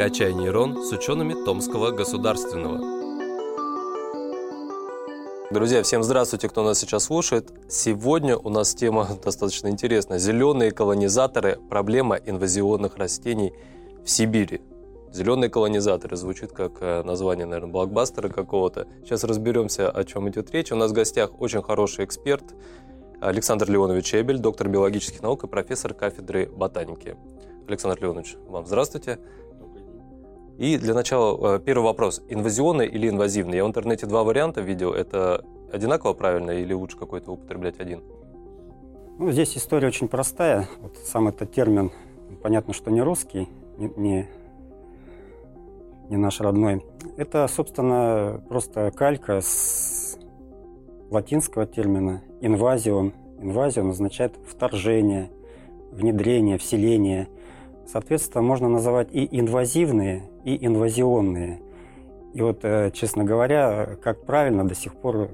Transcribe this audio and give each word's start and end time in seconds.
«Качай 0.00 0.32
нейрон» 0.32 0.82
с 0.82 0.92
учеными 0.92 1.34
Томского 1.44 1.90
государственного. 1.90 2.80
Друзья, 5.50 5.82
всем 5.82 6.02
здравствуйте, 6.02 6.48
кто 6.48 6.64
нас 6.64 6.78
сейчас 6.78 7.04
слушает. 7.04 7.52
Сегодня 7.68 8.34
у 8.38 8.48
нас 8.48 8.74
тема 8.74 9.06
достаточно 9.22 9.68
интересная. 9.68 10.18
Зеленые 10.18 10.70
колонизаторы. 10.70 11.58
Проблема 11.68 12.16
инвазионных 12.16 12.96
растений 12.96 13.52
в 14.02 14.08
Сибири. 14.08 14.62
Зеленые 15.12 15.50
колонизаторы 15.50 16.16
звучит 16.16 16.52
как 16.52 16.78
э, 16.80 17.02
название, 17.02 17.44
наверное, 17.44 17.70
блокбастера 17.70 18.30
какого-то. 18.30 18.88
Сейчас 19.04 19.22
разберемся, 19.22 19.90
о 19.90 20.04
чем 20.04 20.30
идет 20.30 20.50
речь. 20.52 20.72
У 20.72 20.76
нас 20.76 20.92
в 20.92 20.94
гостях 20.94 21.38
очень 21.38 21.60
хороший 21.62 22.06
эксперт 22.06 22.54
Александр 23.20 23.70
Леонович 23.70 24.14
Эбель, 24.14 24.38
доктор 24.38 24.68
биологических 24.68 25.20
наук 25.20 25.44
и 25.44 25.46
профессор 25.46 25.92
кафедры 25.92 26.46
ботаники. 26.46 27.18
Александр 27.68 28.00
Леонович, 28.00 28.36
вам 28.48 28.64
здравствуйте. 28.64 29.18
И 30.60 30.76
для 30.76 30.92
начала 30.92 31.56
э, 31.56 31.58
первый 31.58 31.84
вопрос. 31.84 32.22
Инвазионный 32.28 32.86
или 32.86 33.08
инвазивный? 33.08 33.56
Я 33.56 33.64
в 33.64 33.68
интернете 33.68 34.04
два 34.04 34.24
варианта 34.24 34.60
видел. 34.60 34.92
Это 34.92 35.42
одинаково 35.72 36.12
правильно 36.12 36.50
или 36.50 36.74
лучше 36.74 36.98
какой-то 36.98 37.32
употреблять 37.32 37.80
один? 37.80 38.02
Ну, 39.18 39.32
здесь 39.32 39.56
история 39.56 39.88
очень 39.88 40.06
простая. 40.06 40.68
Вот 40.82 40.98
сам 40.98 41.28
этот 41.28 41.50
термин, 41.50 41.90
понятно, 42.42 42.74
что 42.74 42.90
не 42.90 43.00
русский, 43.00 43.48
не, 43.78 43.90
не, 43.96 44.28
не 46.10 46.18
наш 46.18 46.42
родной. 46.42 46.84
Это, 47.16 47.48
собственно, 47.48 48.44
просто 48.46 48.90
калька 48.90 49.40
с 49.40 50.18
латинского 51.08 51.64
термина 51.64 52.22
«инвазион». 52.42 53.14
Инвазион 53.38 53.88
означает 53.88 54.34
вторжение, 54.46 55.30
внедрение, 55.90 56.58
вселение– 56.58 57.28
Соответственно, 57.92 58.42
можно 58.42 58.68
называть 58.68 59.08
и 59.10 59.26
инвазивные, 59.36 60.29
и 60.44 60.64
инвазионные. 60.66 61.60
И 62.32 62.42
вот, 62.42 62.64
э, 62.64 62.90
честно 62.92 63.24
говоря, 63.24 63.96
как 64.02 64.24
правильно 64.24 64.66
до 64.66 64.74
сих 64.74 64.94
пор 64.94 65.30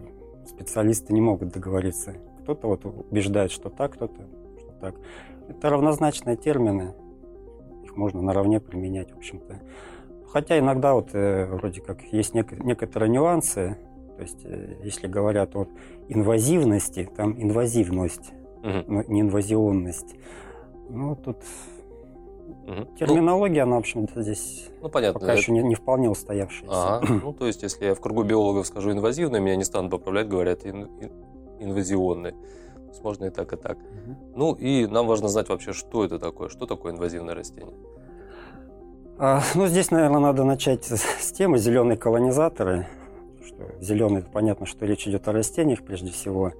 специалисты 0.46 1.12
не 1.12 1.20
могут 1.20 1.50
договориться. 1.50 2.14
Кто-то 2.42 2.68
вот 2.68 2.84
убеждает, 2.84 3.50
что 3.50 3.68
так, 3.68 3.94
кто-то, 3.94 4.26
что 4.58 4.72
так. 4.80 4.94
Это 5.48 5.70
равнозначные 5.70 6.36
термины. 6.36 6.94
Их 7.84 7.96
можно 7.96 8.22
наравне 8.22 8.60
применять, 8.60 9.12
в 9.12 9.16
общем-то. 9.16 9.60
Хотя 10.28 10.58
иногда 10.58 10.94
вот 10.94 11.10
э, 11.12 11.46
вроде 11.46 11.80
как 11.80 12.02
есть 12.12 12.34
нек- 12.34 12.62
некоторые 12.64 13.10
нюансы. 13.10 13.76
То 14.16 14.22
есть, 14.22 14.44
э, 14.44 14.76
если 14.82 15.06
говорят 15.06 15.54
о 15.56 15.68
инвазивности, 16.08 17.08
там 17.16 17.40
инвазивность, 17.40 18.32
угу. 18.62 18.84
но 18.86 19.02
не 19.04 19.20
инвазионность. 19.20 20.16
Ну, 20.88 21.16
тут 21.16 21.38
Угу. 22.66 22.96
Терминология, 22.98 23.64
ну, 23.64 23.70
она, 23.70 23.76
в 23.76 23.78
общем-то, 23.80 24.22
здесь 24.22 24.68
ну, 24.82 24.88
понятно, 24.88 25.20
пока 25.20 25.32
это... 25.32 25.40
еще 25.40 25.52
не, 25.52 25.62
не 25.62 25.76
вполне 25.76 26.10
устоявшаяся. 26.10 26.96
Ага. 26.96 27.20
ну, 27.24 27.32
то 27.32 27.46
есть, 27.46 27.62
если 27.62 27.86
я 27.86 27.94
в 27.94 28.00
кругу 28.00 28.24
биологов 28.24 28.66
скажу 28.66 28.90
инвазивный, 28.90 29.40
меня 29.40 29.54
не 29.56 29.64
станут 29.64 29.92
поправлять, 29.92 30.28
говорят 30.28 30.66
ин, 30.66 30.88
ин, 31.00 31.12
инвазионный. 31.60 32.32
То 32.32 32.88
есть, 32.88 33.04
можно 33.04 33.26
и 33.26 33.30
так, 33.30 33.52
и 33.52 33.56
так. 33.56 33.78
Угу. 33.78 34.16
Ну, 34.34 34.52
и 34.54 34.86
нам 34.86 35.06
важно 35.06 35.28
знать 35.28 35.48
вообще, 35.48 35.72
что 35.72 36.04
это 36.04 36.18
такое, 36.18 36.48
что 36.48 36.66
такое 36.66 36.92
инвазивное 36.92 37.36
растение. 37.36 37.76
А, 39.18 39.42
ну, 39.54 39.68
здесь, 39.68 39.92
наверное, 39.92 40.20
надо 40.20 40.42
начать 40.42 40.84
с 40.84 41.32
темы 41.32 41.58
зеленые 41.58 41.96
колонизаторы. 41.96 42.88
Что 43.46 43.80
зеленый, 43.80 44.24
понятно, 44.24 44.66
что 44.66 44.86
речь 44.86 45.06
идет 45.06 45.28
о 45.28 45.32
растениях 45.32 45.84
прежде 45.84 46.10
всего. 46.10 46.52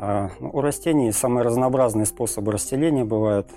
А, 0.00 0.30
ну, 0.40 0.50
у 0.52 0.60
растений 0.60 1.12
самые 1.12 1.44
разнообразные 1.44 2.06
способы 2.06 2.50
расселения 2.50 3.04
бывают– 3.04 3.46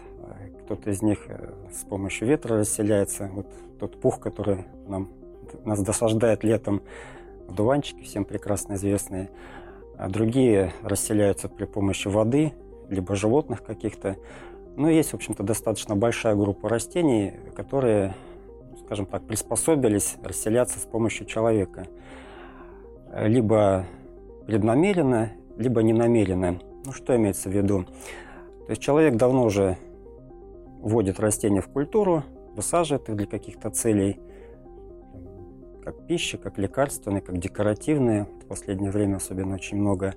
кто-то 0.70 0.92
из 0.92 1.02
них 1.02 1.26
э, 1.28 1.50
с 1.74 1.84
помощью 1.84 2.28
ветра 2.28 2.60
расселяется. 2.60 3.28
Вот 3.34 3.48
тот 3.80 4.00
пух, 4.00 4.20
который 4.20 4.66
нам, 4.86 5.10
нас 5.66 5.82
досаждает 5.82 6.44
летом, 6.44 6.84
дуванчики 7.50 8.04
всем 8.04 8.24
прекрасно 8.24 8.76
известные. 8.76 9.32
А 9.98 10.10
другие 10.10 10.72
расселяются 10.84 11.50
при 11.50 11.66
помощи 11.66 12.08
воды, 12.08 12.54
либо 12.88 13.16
животных 13.16 13.64
каких-то. 13.64 14.18
Но 14.76 14.84
ну, 14.84 14.90
есть, 14.90 15.10
в 15.10 15.16
общем-то, 15.16 15.42
достаточно 15.42 15.96
большая 15.96 16.36
группа 16.36 16.70
растений, 16.70 17.34
которые, 17.56 18.14
скажем 18.86 19.08
так, 19.08 19.24
приспособились 19.24 20.18
расселяться 20.24 20.78
с 20.78 20.84
помощью 20.84 21.26
человека. 21.26 21.88
Либо 23.12 23.88
преднамеренно, 24.46 25.32
либо 25.58 25.82
ненамеренно. 25.82 26.60
Ну, 26.86 26.92
что 26.92 27.16
имеется 27.16 27.50
в 27.50 27.54
виду? 27.54 27.86
То 28.68 28.70
есть 28.70 28.84
человек 28.84 29.16
давно 29.16 29.46
уже 29.46 29.80
вводит 30.82 31.20
растения 31.20 31.62
в 31.62 31.68
культуру, 31.68 32.24
высаживает 32.56 33.10
их 33.10 33.16
для 33.16 33.28
каких-то 33.28 33.70
целей, 33.70 34.20
как 35.84 36.06
пища, 36.08 36.38
как 36.38 36.58
лекарственные, 36.58 37.22
как 37.22 37.38
декоративные. 37.38 38.28
В 38.44 38.48
последнее 38.48 38.92
время 38.92 39.18
особенно 39.18 39.56
очень 39.56 39.78
много. 39.78 40.14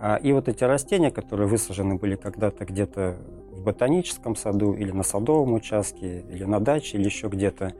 А, 0.00 0.16
и 0.16 0.32
вот 0.32 0.48
эти 0.48 0.64
растения, 0.64 1.10
которые 1.10 1.48
высажены 1.48 1.96
были 1.96 2.16
когда-то 2.16 2.64
где-то 2.64 3.16
в 3.50 3.62
ботаническом 3.62 4.36
саду 4.36 4.74
или 4.74 4.92
на 4.92 5.02
садовом 5.02 5.54
участке, 5.54 6.20
или 6.20 6.44
на 6.44 6.60
даче, 6.60 6.96
или 6.96 7.04
еще 7.04 7.28
где-то, 7.28 7.74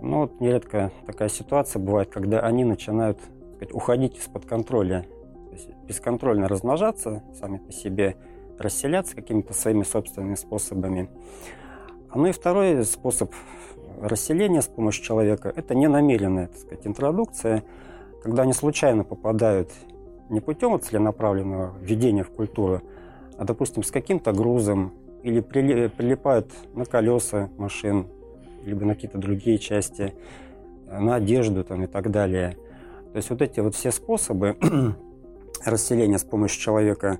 ну, 0.00 0.20
вот 0.22 0.40
нередко 0.40 0.90
такая 1.06 1.28
ситуация 1.28 1.80
бывает, 1.80 2.10
когда 2.10 2.40
они 2.40 2.64
начинают 2.64 3.18
сказать, 3.54 3.72
уходить 3.72 4.18
из-под 4.18 4.44
контроля, 4.46 5.06
бесконтрольно 5.86 6.48
размножаться 6.48 7.22
сами 7.38 7.58
по 7.58 7.72
себе– 7.72 8.16
расселяться 8.58 9.14
какими-то 9.14 9.54
своими 9.54 9.82
собственными 9.82 10.34
способами. 10.34 11.08
Ну 12.14 12.26
и 12.26 12.32
второй 12.32 12.84
способ 12.84 13.32
расселения 14.00 14.62
с 14.62 14.66
помощью 14.66 15.04
человека– 15.04 15.52
это 15.56 15.74
ненамеренная 15.74 16.48
так 16.48 16.58
сказать, 16.58 16.86
интродукция, 16.86 17.64
когда 18.22 18.42
они 18.42 18.52
случайно 18.52 19.04
попадают 19.04 19.70
не 20.30 20.40
путем 20.40 20.80
целенаправленного 20.80 21.74
введения 21.80 22.24
в 22.24 22.30
культуру, 22.30 22.82
а, 23.36 23.44
допустим, 23.44 23.82
с 23.82 23.90
каким-то 23.90 24.32
грузом 24.32 24.92
или 25.22 25.40
прилипают 25.40 26.50
на 26.74 26.84
колеса 26.84 27.50
машин, 27.56 28.06
либо 28.64 28.84
на 28.84 28.94
какие-то 28.94 29.18
другие 29.18 29.58
части, 29.58 30.14
на 30.86 31.16
одежду 31.16 31.64
там, 31.64 31.82
и 31.82 31.86
так 31.86 32.10
далее. 32.10 32.56
То 33.12 33.16
есть 33.16 33.30
вот 33.30 33.42
эти 33.42 33.60
вот 33.60 33.74
все 33.74 33.90
способы 33.90 34.56
расселения 35.64 36.18
с 36.18 36.24
помощью 36.24 36.60
человека, 36.60 37.18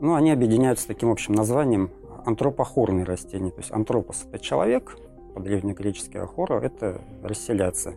ну, 0.00 0.14
они 0.14 0.30
объединяются 0.30 0.86
таким 0.86 1.10
общим 1.10 1.34
названием 1.34 1.90
антропохорные 2.24 3.04
растения. 3.04 3.50
То 3.50 3.60
есть 3.60 3.72
антропос– 3.72 4.26
это 4.32 4.42
человек, 4.42 4.96
по-древнегречески 5.34 6.16
ахора– 6.16 6.60
это 6.62 7.00
расселяться. 7.22 7.94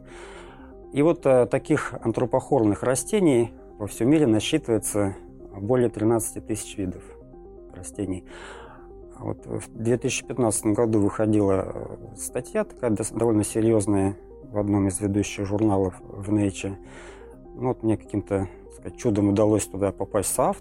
И 0.94 1.02
вот 1.02 1.26
а, 1.26 1.46
таких 1.46 1.94
антропохорных 2.02 2.84
растений 2.84 3.54
во 3.78 3.88
всем 3.88 4.10
мире 4.10 4.28
насчитывается 4.28 5.16
более 5.56 5.90
13 5.90 6.46
тысяч 6.46 6.78
видов 6.78 7.04
растений. 7.74 8.26
Вот 9.20 9.46
в 9.46 9.72
2015 9.74 10.68
году 10.68 11.00
выходила 11.00 11.72
э, 11.74 11.98
статья 12.18 12.64
такая 12.64 12.96
довольно 13.12 13.44
серьезная 13.44 14.18
в 14.52 14.58
одном 14.58 14.88
из 14.88 15.00
ведущих 15.00 15.46
журналов 15.46 15.94
в 16.02 16.34
Nature. 16.34 16.76
Ну, 17.56 17.68
вот 17.68 17.84
мне 17.84 17.98
каким-то 17.98 18.48
сказать, 18.82 19.00
чудом 19.00 19.30
удалось 19.30 19.66
туда 19.66 19.92
попасть 19.92 20.34
с. 20.34 20.54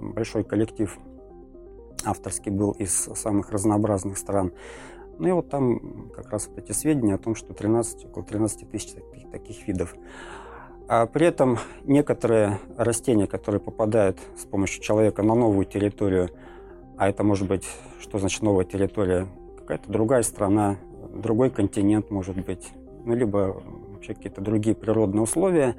Большой 0.00 0.44
коллектив 0.44 0.96
авторский 2.04 2.52
был 2.52 2.70
из 2.72 2.92
самых 2.92 3.50
разнообразных 3.50 4.16
стран. 4.16 4.52
Ну 5.18 5.28
и 5.28 5.32
вот 5.32 5.50
там 5.50 6.10
как 6.14 6.30
раз 6.30 6.46
вот 6.46 6.58
эти 6.58 6.70
сведения 6.72 7.14
о 7.14 7.18
том, 7.18 7.34
что 7.34 7.52
13, 7.52 8.06
около 8.06 8.24
13 8.24 8.70
тысяч 8.70 8.92
таких, 8.92 9.30
таких 9.30 9.66
видов. 9.66 9.96
А 10.86 11.06
при 11.06 11.26
этом 11.26 11.58
некоторые 11.82 12.60
растения, 12.76 13.26
которые 13.26 13.60
попадают 13.60 14.18
с 14.36 14.44
помощью 14.44 14.80
человека 14.80 15.22
на 15.22 15.34
новую 15.34 15.66
территорию, 15.66 16.30
а 16.96 17.08
это 17.08 17.24
может 17.24 17.48
быть, 17.48 17.68
что 18.00 18.18
значит 18.18 18.42
новая 18.42 18.64
территория, 18.64 19.26
какая-то 19.58 19.90
другая 19.90 20.22
страна, 20.22 20.76
другой 21.12 21.50
континент 21.50 22.10
может 22.10 22.36
быть, 22.36 22.68
ну 23.04 23.14
либо 23.14 23.60
вообще 23.88 24.14
какие-то 24.14 24.40
другие 24.40 24.76
природные 24.76 25.22
условия, 25.22 25.74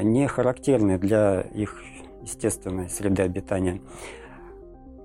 не 0.00 0.26
характерны 0.26 0.98
для 0.98 1.40
их 1.40 1.82
естественной 2.22 2.88
среды 2.88 3.22
обитания. 3.22 3.80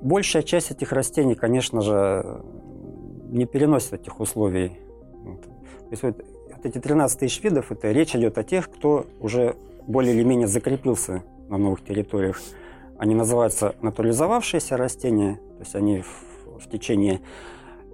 Большая 0.01 0.43
часть 0.43 0.71
этих 0.71 0.91
растений, 0.91 1.35
конечно 1.35 1.81
же, 1.81 2.41
не 3.29 3.45
переносит 3.45 3.93
этих 3.93 4.19
условий. 4.19 4.79
То 5.19 5.91
есть 5.91 6.03
вот, 6.03 6.23
вот 6.55 6.65
эти 6.65 6.77
13 6.77 7.19
тысяч 7.19 7.43
видов, 7.43 7.71
это 7.71 7.91
речь 7.91 8.15
идет 8.15 8.37
о 8.37 8.43
тех, 8.43 8.69
кто 8.69 9.05
уже 9.19 9.55
более 9.87 10.13
или 10.13 10.23
менее 10.23 10.47
закрепился 10.47 11.23
на 11.49 11.57
новых 11.57 11.83
территориях. 11.83 12.39
Они 12.97 13.15
называются 13.15 13.75
натурализовавшиеся 13.81 14.77
растения, 14.77 15.35
то 15.57 15.59
есть 15.59 15.75
они 15.75 16.01
в, 16.01 16.59
в 16.59 16.69
течение 16.69 17.21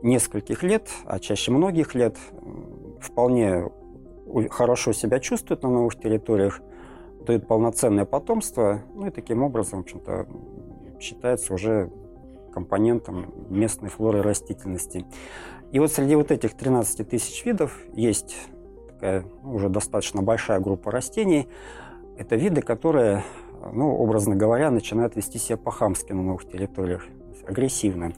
нескольких 0.02 0.64
лет, 0.64 0.90
а 1.06 1.20
чаще 1.20 1.52
многих 1.52 1.96
лет, 1.96 2.18
вполне 3.00 3.70
хорошо 4.50 4.94
себя 4.94 5.20
чувствуют 5.20 5.64
на 5.64 5.70
новых 5.70 6.00
территориях, 6.00 6.62
дают 7.26 7.48
полноценное 7.48 8.06
потомство, 8.06 8.82
ну 8.94 9.08
и 9.08 9.10
таким 9.12 9.44
образом, 9.44 9.80
в 9.80 9.82
общем-то, 9.84 10.28
считается 11.00 11.54
уже 11.54 11.92
компонентом 12.54 13.34
местной 13.50 13.90
флоры 13.90 14.22
растительности. 14.22 15.06
И 15.72 15.80
вот 15.80 15.92
среди 15.92 16.16
вот 16.16 16.32
этих 16.32 16.54
13 16.54 17.10
тысяч 17.10 17.44
видов 17.46 17.78
есть 17.94 18.36
такая 18.88 19.26
ну, 19.44 19.56
уже 19.56 19.70
достаточно 19.70 20.22
большая 20.22 20.60
группа 20.60 20.92
растений. 20.92 21.50
Это 22.18 22.36
виды, 22.36 22.62
которые, 22.62 23.24
ну, 23.74 23.96
образно 23.96 24.36
говоря, 24.36 24.70
начинают 24.70 25.16
вести 25.16 25.40
себя 25.40 25.58
по-хамски 25.58 26.14
на 26.14 26.22
новых 26.22 26.48
территориях, 26.48 27.06
агрессивно. 27.48 28.14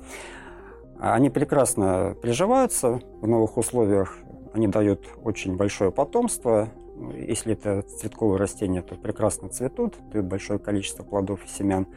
Они 0.99 1.29
прекрасно 1.29 2.15
приживаются 2.21 2.99
в 3.21 3.27
новых 3.27 3.57
условиях, 3.57 4.17
они 4.53 4.67
дают 4.67 5.07
очень 5.23 5.55
большое 5.57 5.91
потомство. 5.91 6.69
Если 7.13 7.53
это 7.53 7.81
цветковые 7.81 8.39
растения, 8.39 8.81
то 8.81 8.95
прекрасно 8.95 9.49
цветут, 9.49 9.95
дают 10.11 10.27
большое 10.27 10.59
количество 10.59 11.03
плодов 11.03 11.43
и 11.43 11.47
семян. 11.47 11.87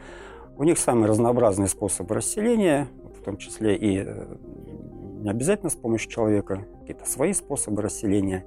У 0.57 0.63
них 0.63 0.77
самые 0.77 1.07
разнообразные 1.07 1.67
способы 1.69 2.15
расселения, 2.15 2.89
в 3.19 3.23
том 3.23 3.37
числе 3.37 3.77
и 3.77 4.03
э, 4.05 4.35
не 5.21 5.29
обязательно 5.29 5.69
с 5.69 5.75
помощью 5.75 6.11
человека, 6.11 6.65
какие-то 6.81 7.09
свои 7.09 7.33
способы 7.33 7.81
расселения. 7.81 8.45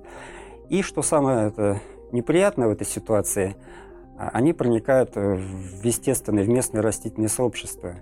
И 0.69 0.83
что 0.83 1.03
самое 1.03 1.49
это 1.49 1.81
неприятное 2.13 2.69
в 2.69 2.71
этой 2.71 2.87
ситуации, 2.87 3.57
а, 4.19 4.29
они 4.33 4.53
проникают 4.53 5.17
в 5.17 5.85
естественное, 5.85 6.45
в 6.45 6.49
местное 6.49 6.83
растительное 6.83 7.29
сообщество. 7.29 7.97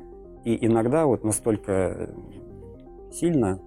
И 0.45 0.67
иногда 0.67 1.07
вот 1.07 1.25
настолько 1.25 2.11
сильно 3.13 3.61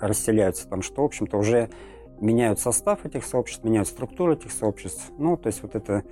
расселяются 0.00 0.68
там, 0.68 0.82
что, 0.82 1.02
в 1.02 1.04
общем-то, 1.04 1.36
уже 1.36 1.70
меняют 2.20 2.60
состав 2.60 3.04
этих 3.04 3.24
сообществ, 3.24 3.64
меняют 3.64 3.88
структуру 3.88 4.34
этих 4.34 4.52
сообществ. 4.52 5.12
Ну, 5.18 5.36
то 5.36 5.48
есть 5.48 5.62
вот 5.62 5.74
это 5.74 6.04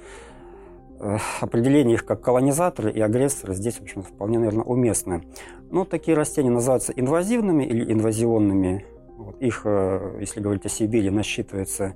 э, 1.01 1.17
определение 1.41 1.95
их 1.95 2.05
как 2.05 2.21
колонизаторы 2.21 2.91
и 2.93 3.01
агрессоры 3.01 3.55
здесь, 3.55 3.77
в 3.77 3.83
общем 3.83 4.03
вполне, 4.03 4.39
наверное, 4.39 4.65
уместно. 4.65 5.23
Но 5.71 5.85
такие 5.85 6.17
растения 6.17 6.51
называются 6.51 6.93
инвазивными 6.93 7.65
или 7.65 7.93
инвазионными. 7.93 8.85
Вот 9.17 9.41
их, 9.41 9.63
э, 9.65 10.17
если 10.21 10.41
говорить 10.41 10.67
о 10.67 10.69
Сибири, 10.69 11.11
насчитывается 11.11 11.95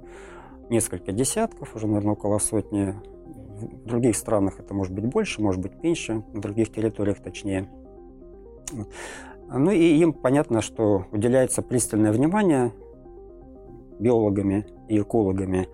несколько 0.71 1.13
десятков, 1.13 1.75
уже, 1.75 1.87
наверное, 1.87 2.13
около 2.13 2.39
сотни. 2.39 2.95
В 3.61 3.87
других 3.87 4.17
странах 4.17 4.61
это 4.61 4.73
может 4.73 4.95
быть 4.95 5.07
больше, 5.07 5.43
может 5.43 5.61
быть 5.61 5.83
меньше, 5.83 6.23
на 6.33 6.41
других 6.41 6.73
территориях 6.73 7.19
точнее. 7.19 7.69
Ну 9.51 9.71
и 9.71 9.97
им 9.97 10.13
понятно, 10.13 10.61
что 10.61 11.07
уделяется 11.11 11.63
пристальное 11.63 12.13
внимание 12.13 12.73
биологами 13.99 14.67
и 14.89 15.01
экологами 15.01 15.69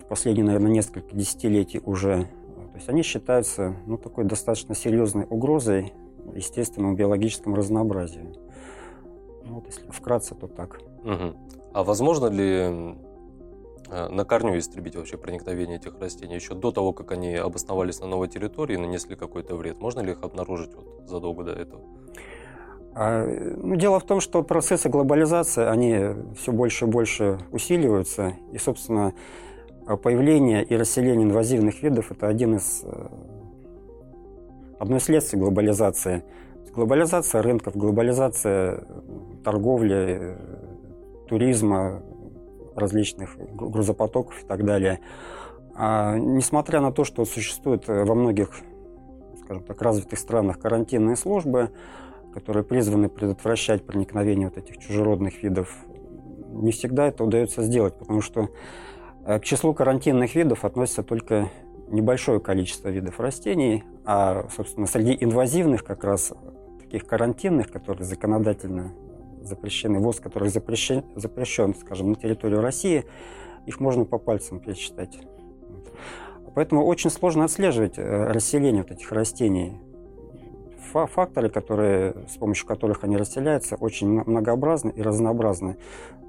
в 0.00 0.06
последние, 0.06 0.44
наверное, 0.44 0.70
несколько 0.70 1.14
десятилетий 1.14 1.80
уже. 1.84 2.24
То 2.72 2.76
есть 2.76 2.88
они 2.88 3.02
считаются 3.02 3.76
ну, 3.86 3.96
такой 3.96 4.24
достаточно 4.24 4.74
серьезной 4.74 5.26
угрозой 5.28 5.92
естественному 6.34 6.94
биологическому 6.94 7.56
разнообразию. 7.56 8.34
Ну, 9.44 9.54
вот 9.54 9.66
если 9.66 9.88
вкратце, 9.90 10.34
то 10.34 10.48
так. 10.48 10.80
Угу. 11.04 11.36
А 11.72 11.84
возможно 11.84 12.26
ли 12.26 12.96
э, 13.90 14.08
на 14.08 14.24
корню 14.24 14.58
истребить 14.58 14.96
вообще 14.96 15.18
проникновение 15.18 15.76
этих 15.76 15.98
растений 16.00 16.34
еще 16.34 16.54
до 16.54 16.72
того, 16.72 16.92
как 16.92 17.12
они 17.12 17.34
обосновались 17.34 18.00
на 18.00 18.06
новой 18.06 18.28
территории 18.28 18.74
и 18.74 18.78
нанесли 18.78 19.16
какой-то 19.16 19.56
вред? 19.56 19.80
Можно 19.80 20.00
ли 20.00 20.12
их 20.12 20.22
обнаружить 20.22 20.74
вот 20.74 21.08
задолго 21.08 21.44
до 21.44 21.52
этого? 21.52 21.82
А, 22.96 23.26
ну, 23.56 23.74
дело 23.74 23.98
в 23.98 24.04
том, 24.04 24.20
что 24.20 24.42
процессы 24.42 24.88
глобализации, 24.88 25.64
они 25.64 26.34
все 26.36 26.52
больше 26.52 26.84
и 26.84 26.88
больше 26.88 27.38
усиливаются. 27.50 28.34
И, 28.52 28.58
собственно, 28.58 29.14
появление 30.02 30.62
и 30.64 30.76
расселение 30.76 31.26
инвазивных 31.26 31.82
видов– 31.82 32.10
это 32.12 32.28
один 32.28 32.56
из, 32.56 32.82
э, 32.84 33.06
одно 34.78 34.98
из 34.98 35.04
следствий 35.04 35.40
глобализации. 35.40 36.22
Глобализация 36.72 37.42
рынков, 37.42 37.76
глобализация 37.76 38.84
торговли, 39.42 40.36
туризма, 41.28 42.00
различных 42.76 43.36
грузопотоков 43.54 44.42
и 44.42 44.46
так 44.46 44.64
далее. 44.64 45.00
А 45.74 46.16
несмотря 46.16 46.80
на 46.80 46.92
то, 46.92 47.04
что 47.04 47.24
существуют 47.24 47.88
во 47.88 48.14
многих, 48.14 48.50
скажем 49.44 49.64
так, 49.64 49.80
развитых 49.82 50.18
странах 50.18 50.58
карантинные 50.60 51.16
службы, 51.16 51.70
которые 52.34 52.64
призваны 52.64 53.08
предотвращать 53.08 53.86
проникновение 53.86 54.48
вот 54.48 54.58
этих 54.58 54.78
чужеродных 54.78 55.42
видов, 55.44 55.72
не 56.50 56.72
всегда 56.72 57.06
это 57.06 57.22
удается 57.22 57.62
сделать, 57.62 57.96
потому 57.96 58.20
что 58.20 58.50
э, 59.24 59.38
к 59.38 59.44
числу 59.44 59.72
карантинных 59.72 60.34
видов 60.34 60.64
относится 60.64 61.04
только 61.04 61.48
небольшое 61.88 62.40
количество 62.40 62.88
видов 62.88 63.20
растений, 63.20 63.84
а, 64.04 64.48
собственно, 64.54 64.86
среди 64.86 65.16
инвазивных 65.20 65.84
как 65.84 66.02
раз 66.02 66.32
таких 66.80 67.06
карантинных, 67.06 67.70
которые 67.70 68.04
законодательно 68.04 68.92
запрещены, 69.42 70.00
ВОЗ, 70.00 70.18
который 70.20 70.48
запрещен, 70.48 71.04
запрещен, 71.14 71.74
скажем, 71.74 72.10
на 72.10 72.14
территорию 72.16 72.60
России, 72.60 73.04
их 73.66 73.78
можно 73.78 74.04
по 74.04 74.18
пальцам 74.18 74.58
пересчитать. 74.58 75.18
Поэтому 76.54 76.84
очень 76.84 77.10
сложно 77.10 77.44
отслеживать 77.44 77.98
э, 77.98 78.32
расселение 78.32 78.82
вот 78.82 78.90
этих 78.90 79.12
растений 79.12 79.80
факторы, 81.06 81.48
которые, 81.48 82.14
с 82.28 82.36
помощью 82.36 82.66
которых 82.66 83.04
они 83.04 83.16
расселяются, 83.16 83.76
очень 83.76 84.08
многообразны 84.08 84.90
и 84.90 85.02
разнообразны. 85.02 85.76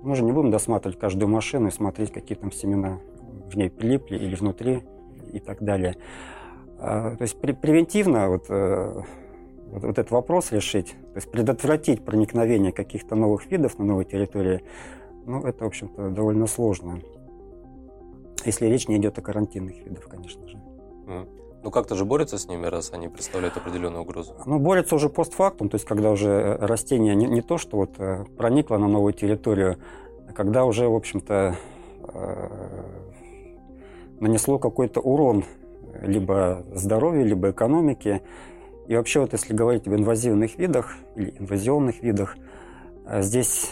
Мы 0.02 0.16
же 0.16 0.24
не 0.24 0.32
будем 0.32 0.52
досматривать 0.52 1.00
каждую 1.00 1.30
машину 1.30 1.68
и 1.68 1.72
смотреть, 1.72 2.12
какие 2.12 2.38
там 2.38 2.52
семена 2.52 3.00
в 3.50 3.56
ней 3.56 3.70
прилипли 3.70 4.18
или 4.18 4.36
внутри 4.36 4.84
и 5.34 5.40
так 5.40 5.62
далее. 5.62 5.96
А, 6.80 7.16
то 7.16 7.22
есть 7.22 7.40
превентивно 7.40 8.30
вот, 8.30 8.46
э, 8.50 9.02
вот, 9.72 9.84
вот 9.84 9.98
этот 9.98 10.12
вопрос 10.12 10.52
решить, 10.52 10.96
то 11.14 11.16
есть 11.16 11.32
предотвратить 11.32 12.04
проникновение 12.04 12.72
каких-то 12.72 13.16
новых 13.16 13.50
видов 13.50 13.80
на 13.80 13.86
новой 13.86 14.06
территории, 14.06 14.62
ну, 15.26 15.42
это, 15.42 15.64
в 15.64 15.68
общем-то, 15.68 16.10
довольно 16.10 16.48
сложно. 16.48 17.02
Если 18.46 18.68
речь 18.68 18.88
не 18.88 18.98
идет 18.98 19.18
о 19.18 19.22
карантинных 19.22 19.78
видах, 19.86 20.08
конечно 20.08 20.48
же. 20.48 20.60
Ну 21.66 21.72
как-то 21.72 21.96
же 21.96 22.06
борются 22.06 22.38
с 22.38 22.48
ними, 22.48 22.68
раз 22.68 22.92
они 22.94 23.08
представляют 23.08 23.58
определенную 23.58 24.04
угрозу? 24.04 24.36
Ну, 24.46 24.60
борются 24.60 24.94
уже 24.94 25.10
постфактум, 25.10 25.68
то 25.68 25.76
есть 25.76 25.86
когда 25.88 26.12
уже 26.12 26.30
э, 26.30 26.58
растение 26.64 27.16
не, 27.16 27.26
не 27.26 27.42
то, 27.42 27.58
что 27.58 27.78
вот 27.78 27.96
э, 27.98 28.24
проникло 28.38 28.78
на 28.78 28.88
новую 28.88 29.14
территорию, 29.14 29.78
а 30.30 30.34
когда 30.34 30.64
уже, 30.64 30.88
в 30.88 30.94
общем-то, 30.94 31.56
э, 32.14 32.50
нанесло 34.20 34.60
какой-то 34.60 35.00
урон 35.00 35.44
либо 36.04 36.64
здоровью, 36.72 37.26
либо 37.26 37.50
экономике. 37.50 38.22
И 38.88 38.96
вообще, 38.96 39.22
вот 39.22 39.34
если 39.34 39.56
говорить 39.56 39.88
об 39.88 39.96
инвазивных 39.96 40.60
видах 40.60 40.96
или 41.16 41.34
инвазионных 41.40 42.04
видах, 42.04 42.38
здесь, 43.22 43.72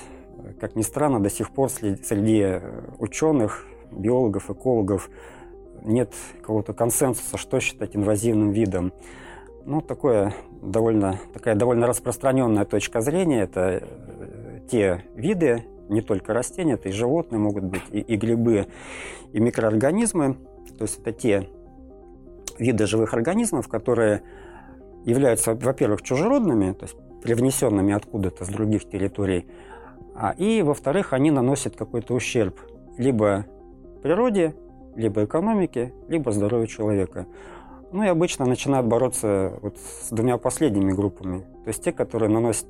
как 0.60 0.76
ни 0.76 0.82
странно, 0.82 1.20
до 1.20 1.30
сих 1.30 1.52
пор 1.52 1.70
среди 1.70 2.60
ученых, 2.98 3.68
биологов, 3.92 4.50
экологов 4.50 5.12
нет 5.84 6.14
какого-то 6.42 6.74
консенсуса, 6.74 7.38
что 7.38 7.60
считать 7.60 7.96
инвазивным 7.96 8.52
видом. 8.52 8.94
Ну, 9.66 9.82
такое 9.82 10.34
довольно, 10.62 11.20
такая 11.34 11.56
довольно 11.56 11.88
распространенная 11.88 12.66
точка 12.66 13.02
зрения. 13.02 13.44
Это 13.44 13.84
э, 13.84 14.60
те 14.70 15.06
виды, 15.16 15.66
не 15.90 16.02
только 16.02 16.34
растения, 16.34 16.74
это 16.74 16.90
и 16.90 16.92
животные 16.92 17.40
могут 17.40 17.64
быть, 17.64 17.84
и, 17.92 18.00
и 18.00 18.18
грибы, 18.18 18.68
и 19.32 19.40
микроорганизмы. 19.40 20.36
То 20.78 20.84
есть 20.84 21.00
это 21.00 21.12
те 21.12 21.50
виды 22.58 22.86
живых 22.88 23.14
организмов, 23.14 23.68
которые 23.68 24.24
являются, 25.06 25.54
во-первых, 25.54 26.02
чужеродными, 26.02 26.74
то 26.74 26.86
есть 26.86 26.96
привнесенными 27.22 27.94
откуда-то 27.94 28.46
с 28.46 28.50
других 28.50 28.90
территорий, 28.90 29.48
а, 30.16 30.36
и, 30.38 30.62
во-вторых, 30.62 31.14
они 31.14 31.32
наносят 31.32 31.76
какой-то 31.76 32.14
ущерб 32.14 32.60
либо 32.98 33.46
природе, 34.02 34.54
либо 34.96 35.26
экономики, 35.26 35.94
либо 36.08 36.32
здоровью 36.32 36.68
человека. 36.68 37.26
Ну 37.92 38.04
и 38.04 38.08
обычно 38.08 38.46
начинают 38.46 38.88
бороться 38.88 39.54
вот 39.62 39.78
с 39.78 40.10
двумя 40.10 40.38
последними 40.38 40.92
группами. 40.92 41.40
То 41.64 41.68
есть 41.68 41.84
те, 41.84 41.92
которые 41.92 42.30
наносят 42.30 42.68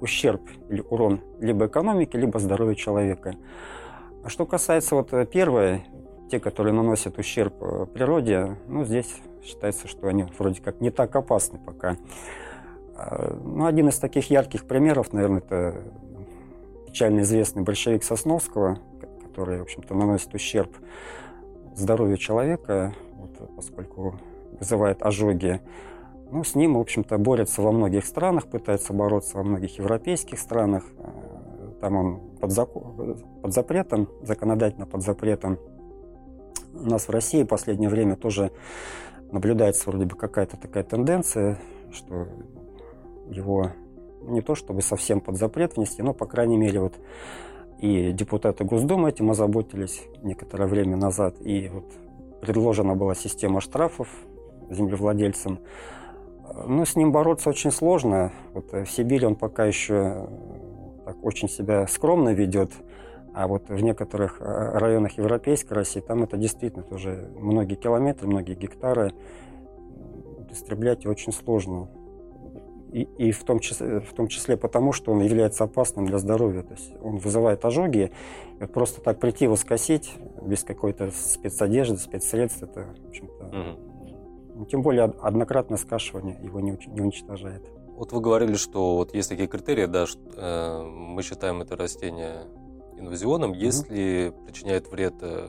ущерб 0.00 0.42
или 0.68 0.80
урон 0.80 1.20
либо 1.38 1.66
экономике, 1.66 2.18
либо 2.18 2.38
здоровью 2.40 2.74
человека. 2.74 3.34
А 4.24 4.28
что 4.28 4.46
касается 4.46 4.96
вот 4.96 5.12
первой, 5.30 5.84
те, 6.28 6.40
которые 6.40 6.74
наносят 6.74 7.18
ущерб 7.18 7.54
э, 7.60 7.86
природе, 7.86 8.56
ну 8.66 8.84
здесь 8.84 9.14
считается, 9.42 9.88
что 9.88 10.08
они 10.08 10.26
вроде 10.38 10.60
как 10.60 10.80
не 10.80 10.90
так 10.90 11.14
опасны 11.16 11.58
пока. 11.58 11.96
А, 12.96 13.38
ну, 13.42 13.64
один 13.64 13.88
из 13.88 13.98
таких 13.98 14.30
ярких 14.30 14.66
примеров, 14.66 15.12
наверное, 15.12 15.38
это 15.38 15.82
печально 16.86 17.20
известный 17.20 17.62
большевик 17.62 18.02
Сосновского, 18.02 18.78
который, 19.22 19.60
в 19.60 19.62
общем-то, 19.62 19.94
наносит 19.94 20.34
ущерб 20.34 20.76
здоровью 21.78 22.16
человека, 22.16 22.94
вот, 23.14 23.54
поскольку 23.56 24.18
вызывает 24.58 25.02
ожоги. 25.02 25.60
Ну, 26.30 26.44
с 26.44 26.54
ним, 26.54 26.74
в 26.74 26.80
общем-то, 26.80 27.16
борется 27.18 27.62
во 27.62 27.72
многих 27.72 28.04
странах, 28.04 28.48
пытается 28.48 28.92
бороться 28.92 29.38
во 29.38 29.44
многих 29.44 29.78
европейских 29.78 30.38
странах. 30.38 30.84
Э, 30.98 31.70
там 31.80 31.96
он 31.96 32.20
под, 32.40 32.52
закон, 32.52 33.18
под 33.42 33.52
запретом, 33.52 34.08
законодательно 34.22 34.86
под 34.86 35.02
запретом. 35.02 35.58
У 36.74 36.90
нас 36.90 37.08
в 37.08 37.10
России 37.10 37.42
в 37.42 37.46
последнее 37.46 37.88
время 37.88 38.16
тоже 38.16 38.52
наблюдается 39.32 39.88
вроде 39.88 40.06
бы 40.06 40.16
какая-то 40.16 40.56
такая 40.56 40.84
тенденция, 40.84 41.58
что 41.92 42.28
его 43.30 43.72
не 44.22 44.42
то 44.42 44.54
чтобы 44.54 44.82
совсем 44.82 45.20
под 45.20 45.36
запрет 45.36 45.76
внести, 45.76 46.02
но, 46.02 46.12
по 46.12 46.26
крайней 46.26 46.56
мере, 46.56 46.80
вот 46.80 46.94
и 47.78 48.12
депутаты 48.12 48.64
Госдумы 48.64 49.10
этим 49.10 49.30
озаботились 49.30 50.02
некоторое 50.22 50.66
время 50.66 50.96
назад, 50.96 51.36
и 51.40 51.68
вот 51.68 51.84
предложена 52.40 52.94
была 52.94 53.14
система 53.14 53.60
штрафов 53.60 54.08
землевладельцам. 54.70 55.60
Но 56.66 56.84
с 56.84 56.96
ним 56.96 57.12
бороться 57.12 57.50
очень 57.50 57.70
сложно. 57.70 58.32
Вот 58.54 58.72
в 58.72 58.86
Сибири 58.86 59.26
он 59.26 59.36
пока 59.36 59.64
еще 59.64 60.28
так 61.04 61.16
очень 61.22 61.48
себя 61.48 61.86
скромно 61.86 62.30
ведет, 62.30 62.72
а 63.34 63.46
вот 63.46 63.68
в 63.68 63.80
некоторых 63.80 64.40
районах 64.40 65.12
Европейской 65.12 65.74
России 65.74 66.00
там 66.00 66.24
это 66.24 66.36
действительно 66.36 66.82
тоже 66.82 67.30
многие 67.38 67.76
километры, 67.76 68.26
многие 68.26 68.54
гектары 68.54 69.12
истреблять 70.50 71.06
очень 71.06 71.32
сложно 71.32 71.88
и, 72.92 73.02
и 73.18 73.32
в, 73.32 73.44
том 73.44 73.60
числе, 73.60 74.00
в 74.00 74.12
том 74.12 74.28
числе 74.28 74.56
потому, 74.56 74.92
что 74.92 75.12
он 75.12 75.20
является 75.20 75.64
опасным 75.64 76.06
для 76.06 76.18
здоровья. 76.18 76.62
То 76.62 76.74
есть 76.74 76.92
он 77.02 77.18
вызывает 77.18 77.64
ожоги. 77.64 78.10
И 78.58 78.60
вот 78.60 78.72
просто 78.72 79.00
так 79.00 79.18
прийти 79.18 79.44
его 79.44 79.56
скосить 79.56 80.12
без 80.42 80.64
какой-то 80.64 81.10
спецодежды, 81.10 81.98
спецсредств, 81.98 82.62
это, 82.62 82.86
в 83.04 83.08
общем-то, 83.08 83.76
угу. 84.56 84.66
тем 84.66 84.82
более 84.82 85.04
однократное 85.04 85.78
скашивание 85.78 86.36
его 86.42 86.60
не, 86.60 86.78
не 86.86 87.00
уничтожает. 87.00 87.62
Вот 87.96 88.12
вы 88.12 88.20
говорили, 88.20 88.54
что 88.54 88.96
вот 88.96 89.14
есть 89.14 89.28
такие 89.28 89.48
критерии, 89.48 89.86
да, 89.86 90.06
что, 90.06 90.20
э, 90.36 90.82
мы 90.84 91.22
считаем 91.22 91.62
это 91.62 91.76
растение 91.76 92.44
инвазионным, 92.96 93.52
если 93.52 94.28
угу. 94.28 94.46
причиняет 94.46 94.90
вред 94.90 95.14
э, 95.20 95.48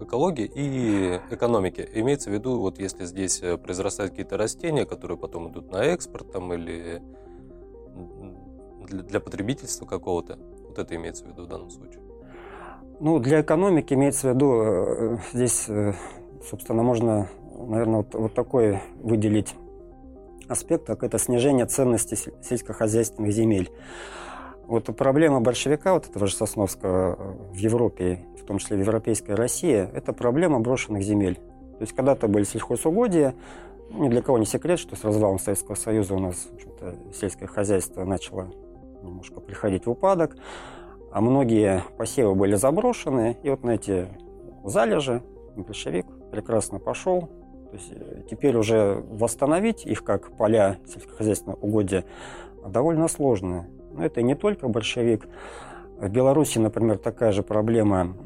экологии 0.00 0.50
и 0.52 1.20
экономики. 1.30 1.88
Имеется 1.94 2.30
в 2.30 2.32
виду, 2.32 2.58
вот 2.58 2.78
если 2.78 3.04
здесь 3.04 3.42
э, 3.42 3.56
произрастают 3.56 4.12
какие-то 4.12 4.36
растения, 4.36 4.84
которые 4.86 5.18
потом 5.18 5.50
идут 5.50 5.70
на 5.70 5.84
экспорт 5.84 6.32
там, 6.32 6.52
или 6.52 7.02
для, 8.88 9.20
потребительства 9.20 9.86
какого-то, 9.86 10.38
вот 10.66 10.78
это 10.78 10.94
имеется 10.96 11.24
в 11.24 11.28
виду 11.28 11.44
в 11.44 11.46
данном 11.46 11.70
случае. 11.70 12.02
Ну, 13.00 13.18
для 13.18 13.40
экономики 13.40 13.94
имеется 13.94 14.30
в 14.30 14.34
виду, 14.34 14.62
э, 14.62 15.18
здесь, 15.32 15.68
э, 15.68 15.94
собственно, 16.48 16.82
можно, 16.82 17.28
наверное, 17.56 17.98
вот, 17.98 18.14
вот 18.14 18.34
такой 18.34 18.80
выделить 18.96 19.54
аспект, 20.48 20.86
как 20.86 21.02
это 21.02 21.18
снижение 21.18 21.66
ценности 21.66 22.16
сельскохозяйственных 22.42 23.32
земель. 23.32 23.70
Вот 24.66 24.84
проблема 24.96 25.40
большевика, 25.40 25.94
вот 25.94 26.08
этого 26.08 26.26
же 26.26 26.34
Сосновского 26.34 27.36
в 27.52 27.56
Европе, 27.56 28.20
в 28.40 28.44
том 28.44 28.58
числе 28.58 28.76
в 28.76 28.80
Европейской 28.80 29.32
России, 29.32 29.88
это 29.94 30.12
проблема 30.12 30.60
брошенных 30.60 31.02
земель. 31.02 31.36
То 31.36 31.80
есть 31.80 31.92
когда-то 31.92 32.28
были 32.28 32.44
сельхозугодия, 32.44 33.34
ни 33.90 34.08
для 34.08 34.22
кого 34.22 34.38
не 34.38 34.46
секрет, 34.46 34.78
что 34.78 34.96
с 34.96 35.04
развалом 35.04 35.38
Советского 35.38 35.74
Союза 35.74 36.14
у 36.14 36.18
нас 36.18 36.48
сельское 37.12 37.46
хозяйство 37.46 38.04
начало 38.04 38.50
немножко 39.02 39.40
приходить 39.40 39.86
в 39.86 39.90
упадок, 39.90 40.36
а 41.12 41.20
многие 41.20 41.84
посевы 41.96 42.34
были 42.34 42.54
заброшены, 42.56 43.36
и 43.42 43.50
вот 43.50 43.62
на 43.62 43.72
эти 43.72 44.08
залежи 44.64 45.22
большевик 45.56 46.06
прекрасно 46.30 46.78
пошел. 46.78 47.28
То 47.70 47.76
есть 47.76 47.92
э, 47.92 48.22
теперь 48.30 48.56
уже 48.56 49.04
восстановить 49.10 49.84
их 49.84 50.04
как 50.04 50.36
поля 50.36 50.78
сельскохозяйственного 50.86 51.58
угодья 51.60 52.04
довольно 52.66 53.08
сложно. 53.08 53.66
Но 53.92 54.04
это 54.04 54.22
не 54.22 54.34
только 54.34 54.68
большевик. 54.68 55.28
В 55.98 56.08
Беларуси, 56.08 56.58
например, 56.58 56.98
такая 56.98 57.32
же 57.32 57.42
проблема 57.42 58.16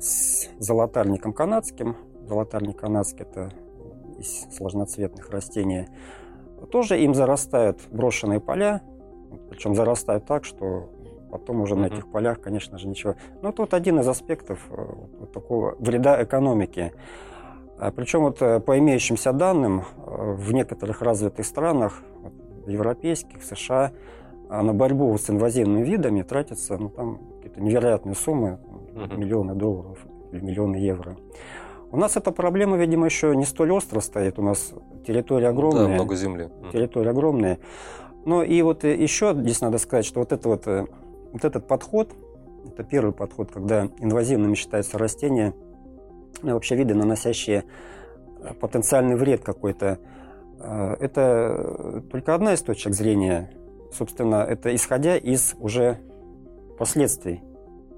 с 0.00 0.48
золотарником 0.58 1.32
канадским. 1.32 1.96
Золотарник 2.26 2.78
канадский– 2.78 3.20
это 3.20 3.50
из 4.18 4.46
сложноцветных 4.56 5.30
растений. 5.30 5.88
Тоже 6.70 6.98
им 7.00 7.14
зарастают 7.14 7.80
брошенные 7.90 8.40
поля, 8.40 8.80
причем 9.50 9.74
зарастают 9.74 10.24
так, 10.24 10.44
что 10.44 10.88
потом 11.30 11.60
уже 11.60 11.74
mm-hmm. 11.74 11.78
на 11.78 11.86
этих 11.86 12.10
полях, 12.10 12.40
конечно 12.40 12.78
же, 12.78 12.88
ничего. 12.88 13.16
Это 13.42 13.62
вот 13.62 13.74
один 13.74 14.00
из 14.00 14.08
аспектов 14.08 14.66
э, 14.70 14.86
вот 15.20 15.32
такого 15.32 15.74
вреда 15.78 16.22
экономики. 16.22 16.92
А 17.78 17.90
Причем 17.90 18.20
вот 18.20 18.40
э, 18.40 18.60
по 18.60 18.78
имеющимся 18.78 19.32
данным 19.32 19.80
э, 19.80 20.34
в 20.38 20.52
некоторых 20.52 21.02
развитых 21.02 21.44
странах, 21.44 22.02
европейских, 22.66 23.42
США, 23.42 23.92
а 24.48 24.62
на 24.62 24.72
борьбу 24.74 25.16
с 25.16 25.30
инвазивными 25.30 25.84
видами 25.84 26.22
тратятся 26.22 26.76
ну, 26.76 26.88
там 26.88 27.18
какие-то 27.36 27.60
невероятные 27.60 28.14
суммы, 28.14 28.58
миллионы 28.94 29.54
долларов 29.54 29.98
или 30.32 30.40
миллионы 30.40 30.76
евро. 30.76 31.16
У 31.90 31.96
нас 31.96 32.16
эта 32.16 32.32
проблема, 32.32 32.76
видимо, 32.76 33.06
еще 33.06 33.36
не 33.36 33.44
столь 33.44 33.70
остро 33.72 34.00
стоит. 34.00 34.38
У 34.38 34.42
нас 34.42 34.72
территория 35.06 35.48
огромная. 35.48 35.86
Да, 35.86 35.88
много 35.92 36.16
земли. 36.16 36.48
Территория 36.72 37.10
огромная. 37.10 37.60
Но 38.24 38.42
и 38.42 38.60
вот 38.62 38.84
еще 38.84 39.34
здесь 39.34 39.60
надо 39.60 39.78
сказать, 39.78 40.04
что 40.04 40.20
вот, 40.20 40.32
это 40.32 40.48
вот, 40.48 40.66
э, 40.66 40.86
вот 41.32 41.44
этот 41.44 41.68
подход, 41.68 42.10
это 42.66 42.82
первый 42.82 43.12
подход, 43.12 43.52
когда 43.52 43.88
инвазивными 43.98 44.54
считаются 44.54 44.98
растения, 44.98 45.54
ну, 46.42 46.54
вообще 46.54 46.74
виды, 46.74 46.94
наносящие 46.94 47.64
э, 48.40 48.54
потенциальный 48.54 49.14
вред 49.14 49.44
какой-то. 49.44 49.98
Э, 50.64 50.96
это 50.98 52.02
только 52.10 52.34
одна 52.34 52.54
из 52.54 52.62
точек 52.62 52.94
зрения 52.94 53.50
собственно, 53.94 54.36
это 54.36 54.74
исходя 54.74 55.16
из 55.16 55.54
уже 55.58 56.00
последствий 56.78 57.42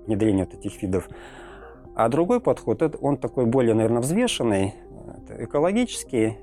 внедрения 0.06 0.44
вот 0.44 0.54
этих 0.54 0.82
видов. 0.82 1.08
А 1.94 2.08
другой 2.08 2.40
подход, 2.40 2.96
он 3.00 3.16
такой 3.16 3.46
более, 3.46 3.75
наверное, 3.75 4.02
взвешенный, 4.02 4.75
экологический, 5.38 6.38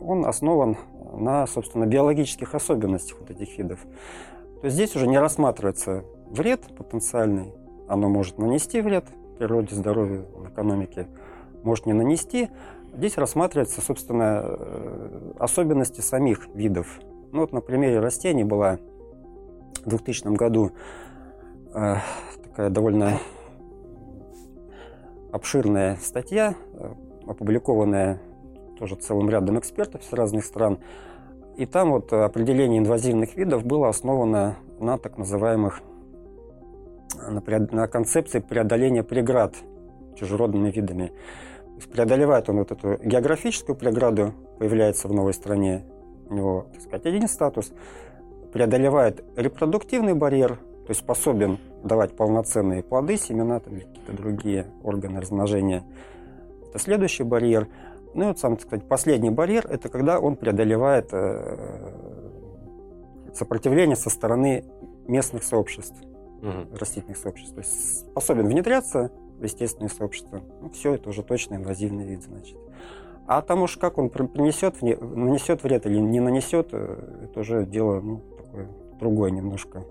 он 0.00 0.24
основан 0.24 0.76
на, 1.12 1.46
собственно, 1.46 1.84
биологических 1.84 2.54
особенностях 2.54 3.18
вот 3.20 3.30
этих 3.30 3.58
видов. 3.58 3.80
То 4.60 4.66
есть 4.66 4.74
здесь 4.74 4.94
уже 4.94 5.06
не 5.06 5.18
рассматривается 5.18 6.04
вред 6.30 6.62
потенциальный, 6.76 7.52
оно 7.88 8.08
может 8.08 8.38
нанести 8.38 8.80
вред 8.80 9.04
природе, 9.38 9.74
здоровью, 9.74 10.26
экономике, 10.50 11.08
может 11.62 11.86
не 11.86 11.92
нанести. 11.92 12.50
Здесь 12.98 13.16
рассматриваются, 13.16 13.80
собственно, 13.80 14.42
э, 14.42 15.32
особенности 15.38 16.00
самих 16.00 16.48
видов. 16.52 16.98
Ну 17.30 17.42
вот 17.42 17.52
на 17.52 17.60
примере 17.60 18.00
растений 18.00 18.42
была 18.42 18.80
в 19.84 19.88
2000 19.88 20.34
году 20.34 20.72
э, 21.74 21.94
такая 22.42 22.70
довольно 22.70 23.20
обширная 25.30 25.94
статья, 26.02 26.56
э, 26.72 26.92
опубликованная 27.28 28.20
тоже 28.80 28.96
целым 28.96 29.30
рядом 29.30 29.60
экспертов 29.60 30.02
с 30.02 30.12
разных 30.12 30.44
стран. 30.44 30.80
И 31.56 31.66
там 31.66 31.92
вот 31.92 32.12
определение 32.12 32.80
инвазивных 32.80 33.36
видов 33.36 33.64
было 33.64 33.90
основано 33.90 34.56
на 34.80 34.98
так 34.98 35.18
называемых 35.18 35.82
на, 37.28 37.40
на 37.70 37.86
концепции 37.86 38.40
преодоления 38.40 39.04
преград 39.04 39.54
чужеродными 40.16 40.72
видами. 40.72 41.12
Преодолевает 41.92 42.48
он 42.48 42.58
вот 42.58 42.72
эту 42.72 42.98
географическую 43.02 43.76
преграду, 43.76 44.34
появляется 44.58 45.08
в 45.08 45.12
новой 45.12 45.34
стране, 45.34 45.84
у 46.28 46.34
него, 46.34 46.66
так 46.72 46.82
сказать, 46.82 47.06
один 47.06 47.28
статус, 47.28 47.72
преодолевает 48.52 49.24
репродуктивный 49.36 50.14
барьер, 50.14 50.56
то 50.56 50.90
есть 50.90 51.00
способен 51.00 51.58
давать 51.84 52.16
полноценные 52.16 52.82
плоды, 52.82 53.16
семена 53.16 53.60
там, 53.60 53.74
или 53.74 53.84
какие-то 53.84 54.12
другие 54.12 54.66
органы 54.82 55.20
размножения. 55.20 55.84
Это 56.68 56.78
следующий 56.78 57.22
барьер. 57.22 57.68
Ну 58.14 58.24
и 58.24 58.26
вот 58.28 58.38
сам, 58.38 58.56
так 58.56 58.66
сказать, 58.66 58.88
последний 58.88 59.30
барьер– 59.30 59.66
это 59.70 59.88
когда 59.88 60.18
он 60.18 60.36
преодолевает 60.36 61.08
э, 61.12 61.92
сопротивление 63.34 63.96
со 63.96 64.10
стороны 64.10 64.64
местных 65.06 65.44
сообществ, 65.44 65.96
угу. 66.42 66.76
растительных 66.78 67.16
сообществ. 67.16 67.54
То 67.54 67.60
есть 67.60 68.10
способен 68.10 68.46
внедряться 68.46 69.10
естественные 69.42 69.90
сообщества. 69.90 70.42
Ну, 70.60 70.70
все, 70.70 70.94
это 70.94 71.08
уже 71.10 71.22
точно 71.22 71.56
инвазивный 71.56 72.04
вид, 72.04 72.22
значит. 72.22 72.56
А 73.26 73.42
там 73.42 73.62
уж 73.62 73.76
как 73.76 73.98
он 73.98 74.08
принесет, 74.08 74.80
нанесет 74.80 75.62
вред 75.62 75.86
или 75.86 75.98
не 75.98 76.20
нанесет, 76.20 76.68
э, 76.72 77.24
это 77.24 77.40
уже 77.40 77.66
дело 77.66 78.00
ну, 78.00 78.22
такое 78.38 78.68
другое 78.98 79.30
немножко. 79.30 79.84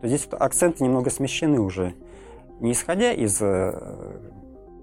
То 0.00 0.08
здесь 0.08 0.26
вот 0.30 0.40
акценты 0.40 0.84
немного 0.84 1.10
смещены 1.10 1.60
уже. 1.60 1.94
Не 2.60 2.72
исходя 2.72 3.12
из 3.12 3.40
э, 3.42 4.18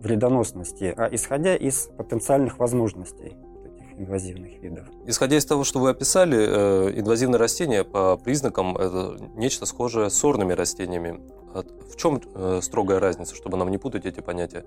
вредоносности, 0.02 0.94
а 0.96 1.08
исходя 1.12 1.56
из 1.56 1.90
потенциальных 1.98 2.60
возможностей 2.60 3.38
инвазивных 3.98 4.62
видов. 4.62 4.86
Исходя 5.06 5.38
из 5.38 5.46
того, 5.46 5.64
что 5.64 5.80
вы 5.80 5.90
описали, 5.90 6.38
э, 6.38 7.00
инвазивные 7.00 7.40
растения 7.40 7.84
по 7.84 8.18
признакам 8.18 8.76
это 8.76 9.18
нечто 9.36 9.66
схожее 9.66 10.10
с 10.10 10.16
сорными 10.16 10.54
растениями. 10.54 11.22
В 11.54 11.96
чем 11.96 12.22
строгая 12.62 13.00
разница, 13.00 13.36
чтобы 13.36 13.58
нам 13.58 13.70
не 13.70 13.78
путать 13.78 14.06
эти 14.06 14.20
понятия? 14.20 14.66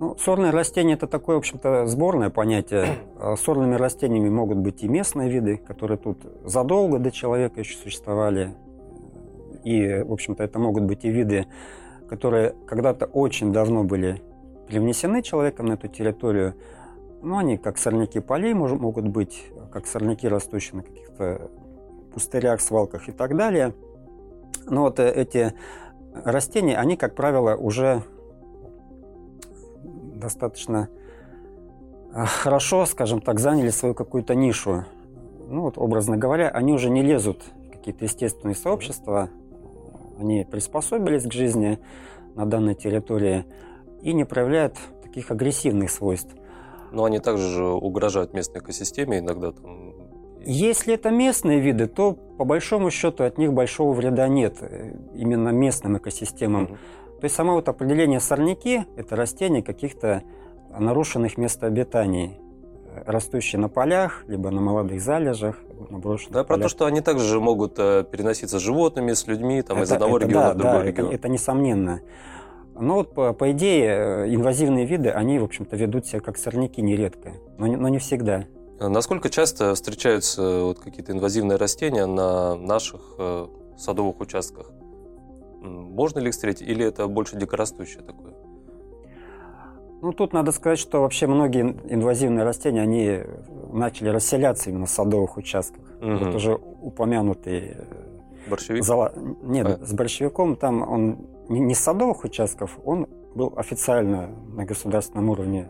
Ну, 0.00 0.16
сорные 0.18 0.50
растения– 0.50 0.94
это 0.94 1.06
такое, 1.06 1.36
в 1.36 1.40
общем-то, 1.40 1.86
сборное 1.86 2.30
понятие. 2.30 2.96
А 3.18 3.36
сорными 3.36 3.74
растениями 3.74 4.30
могут 4.30 4.56
быть 4.56 4.82
и 4.82 4.88
местные 4.88 5.28
виды, 5.28 5.58
которые 5.58 5.98
тут 5.98 6.18
задолго 6.44 6.98
до 6.98 7.10
человека 7.10 7.60
еще 7.60 7.76
существовали. 7.76 8.54
И, 9.62 10.02
в 10.02 10.10
общем-то, 10.10 10.42
это 10.42 10.58
могут 10.58 10.84
быть 10.84 11.04
и 11.04 11.10
виды, 11.10 11.46
которые 12.08 12.54
когда-то 12.66 13.04
очень 13.04 13.52
давно 13.52 13.84
были 13.84 14.22
привнесены 14.66 15.22
человеком 15.22 15.66
на 15.66 15.74
эту 15.74 15.88
территорию. 15.88 16.54
Ну, 17.22 17.36
они 17.36 17.58
как 17.58 17.76
сорняки 17.76 18.20
полей 18.20 18.54
могут 18.54 19.06
быть, 19.06 19.44
как 19.70 19.86
сорняки, 19.86 20.26
растущие 20.26 20.76
на 20.76 20.82
каких-то 20.82 21.50
пустырях, 22.14 22.62
свалках 22.62 23.10
и 23.10 23.12
так 23.12 23.36
далее. 23.36 23.74
Но 24.64 24.82
вот 24.82 24.98
э, 24.98 25.12
эти 25.12 25.52
растения, 26.12 26.76
они, 26.76 26.96
как 26.96 27.14
правило, 27.14 27.56
уже 27.56 28.02
достаточно 30.14 30.88
э, 32.12 32.24
хорошо, 32.24 32.86
скажем 32.86 33.20
так, 33.20 33.40
заняли 33.40 33.70
свою 33.70 33.94
какую-то 33.94 34.34
нишу. 34.34 34.84
Ну 35.48 35.62
вот, 35.62 35.78
образно 35.78 36.16
говоря, 36.16 36.48
они 36.48 36.72
уже 36.72 36.90
не 36.90 37.02
лезут 37.02 37.42
в 37.42 37.70
какие-то 37.72 38.04
естественные 38.04 38.54
сообщества, 38.54 39.30
они 40.18 40.46
приспособились 40.48 41.24
к 41.24 41.32
жизни 41.32 41.78
на 42.34 42.46
данной 42.46 42.74
территории 42.74 43.46
и 44.02 44.12
не 44.12 44.24
проявляют 44.24 44.76
таких 45.02 45.30
агрессивных 45.30 45.90
свойств. 45.90 46.34
Но 46.92 47.04
они 47.04 47.18
также 47.20 47.64
угрожают 47.64 48.34
местной 48.34 48.60
экосистеме 48.60 49.18
иногда. 49.18 49.52
Там... 49.52 49.89
Если 50.44 50.94
это 50.94 51.10
местные 51.10 51.60
виды, 51.60 51.86
то 51.86 52.12
по 52.12 52.44
большому 52.44 52.90
счету 52.90 53.24
от 53.24 53.36
них 53.38 53.52
большого 53.52 53.92
вреда 53.92 54.26
нет 54.28 54.56
э, 54.60 54.94
именно 55.14 55.50
местным 55.50 55.98
экосистемам. 55.98 56.64
Угу. 56.64 56.74
То 57.20 57.24
есть 57.24 57.34
само 57.34 57.54
вот 57.54 57.68
определение 57.68 58.20
сорняки– 58.20 58.84
это 58.96 59.16
растения 59.16 59.62
каких-то 59.62 60.22
нарушенных 60.78 61.36
мест 61.36 61.62
обитаний, 61.62 62.38
э, 62.94 63.02
растущие 63.04 63.60
на 63.60 63.68
полях, 63.68 64.24
либо 64.26 64.50
на 64.50 64.62
молодых 64.62 65.02
залежах, 65.02 65.58
на 65.90 65.98
брошенных 65.98 66.32
Да, 66.32 66.44
полях. 66.44 66.46
про 66.46 66.58
то, 66.58 66.68
что 66.68 66.86
они 66.86 67.02
также 67.02 67.38
могут 67.38 67.74
э, 67.78 68.04
переноситься 68.10 68.58
с 68.58 68.62
животными, 68.62 69.12
с 69.12 69.26
людьми, 69.26 69.60
там, 69.60 69.76
это, 69.76 69.86
из 69.86 69.92
одного 69.92 70.16
это, 70.16 70.26
региона 70.26 70.46
да, 70.46 70.54
в 70.54 70.56
другой 70.56 70.78
да, 70.78 70.84
регион. 70.84 71.06
Это, 71.08 71.14
это 71.16 71.28
несомненно. 71.28 72.00
Но 72.74 72.94
вот 72.94 73.12
по, 73.12 73.34
по 73.34 73.50
идее 73.52 74.34
инвазивные 74.34 74.86
виды, 74.86 75.10
они, 75.10 75.38
в 75.38 75.44
общем-то, 75.44 75.76
ведут 75.76 76.06
себя 76.06 76.20
как 76.20 76.38
сорняки 76.38 76.80
нередко, 76.80 77.34
но 77.58 77.66
не, 77.66 77.76
но 77.76 77.88
не 77.88 77.98
всегда. 77.98 78.46
А 78.80 78.88
насколько 78.88 79.28
часто 79.28 79.74
встречаются 79.74 80.62
вот 80.62 80.78
какие-то 80.80 81.12
инвазивные 81.12 81.56
растения 81.58 82.06
на 82.06 82.56
наших 82.56 83.14
э, 83.18 83.46
садовых 83.76 84.20
участках? 84.20 84.70
Можно 85.60 86.20
ли 86.20 86.28
их 86.28 86.32
встретить, 86.32 86.66
или 86.66 86.86
это 86.86 87.06
больше 87.06 87.36
дикорастущее 87.36 88.02
такое? 88.02 88.32
Ну, 90.00 90.12
тут 90.14 90.32
надо 90.32 90.50
сказать, 90.52 90.78
что 90.78 91.02
вообще 91.02 91.26
многие 91.26 91.76
инвазивные 91.90 92.42
растения, 92.42 92.80
они 92.80 93.20
начали 93.70 94.08
расселяться 94.08 94.70
именно 94.70 94.86
в 94.86 94.90
садовых 94.90 95.36
участках. 95.36 95.84
Угу. 96.00 96.16
Вот 96.16 96.34
уже 96.34 96.54
упомянутый... 96.54 97.74
Э, 97.76 97.84
Борщевик? 98.48 98.82
Зала... 98.82 99.12
Нет, 99.42 99.78
а. 99.82 99.86
с 99.86 99.92
борщевиком 99.92 100.56
там 100.56 100.90
он 100.90 101.26
не 101.50 101.74
с 101.74 101.80
садовых 101.80 102.24
участков, 102.24 102.78
он 102.82 103.08
был 103.34 103.52
официально 103.56 104.30
на 104.54 104.64
государственном 104.64 105.30
уровне 105.30 105.68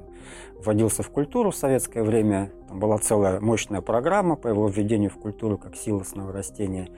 вводился 0.64 1.02
в 1.02 1.10
культуру 1.10 1.50
в 1.50 1.56
советское 1.56 2.02
время. 2.02 2.50
Там 2.68 2.78
была 2.78 2.98
целая 2.98 3.40
мощная 3.40 3.80
программа 3.80 4.36
по 4.36 4.48
его 4.48 4.68
введению 4.68 5.10
в 5.10 5.16
культуру 5.16 5.58
как 5.58 5.76
силосного 5.76 6.32
растения. 6.32 6.88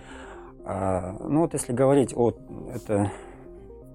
А, 0.65 1.17
ну 1.21 1.41
вот 1.41 1.55
если 1.55 1.73
говорить 1.73 2.13
о 2.17 2.33
это 2.75 3.13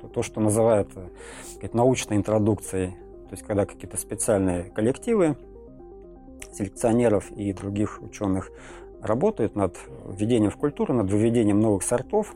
то, 0.02 0.08
то 0.08 0.24
что 0.24 0.42
называют 0.42 0.90
э, 0.96 1.08
сказать, 1.54 1.74
научной 1.74 2.18
интродукцией, 2.18 2.92
то 3.30 3.32
есть 3.32 3.44
когда 3.44 3.66
какие-то 3.66 3.98
специальные 3.98 4.66
коллективы 4.66 5.38
селекционеров 6.54 7.32
и 7.32 7.52
других 7.54 8.02
ученых 8.02 8.52
работают 9.02 9.56
над 9.56 9.78
введением 10.06 10.52
в 10.52 10.58
культуру, 10.58 10.94
над 10.94 11.10
выведением 11.10 11.60
новых 11.60 11.84
сортов 11.84 12.36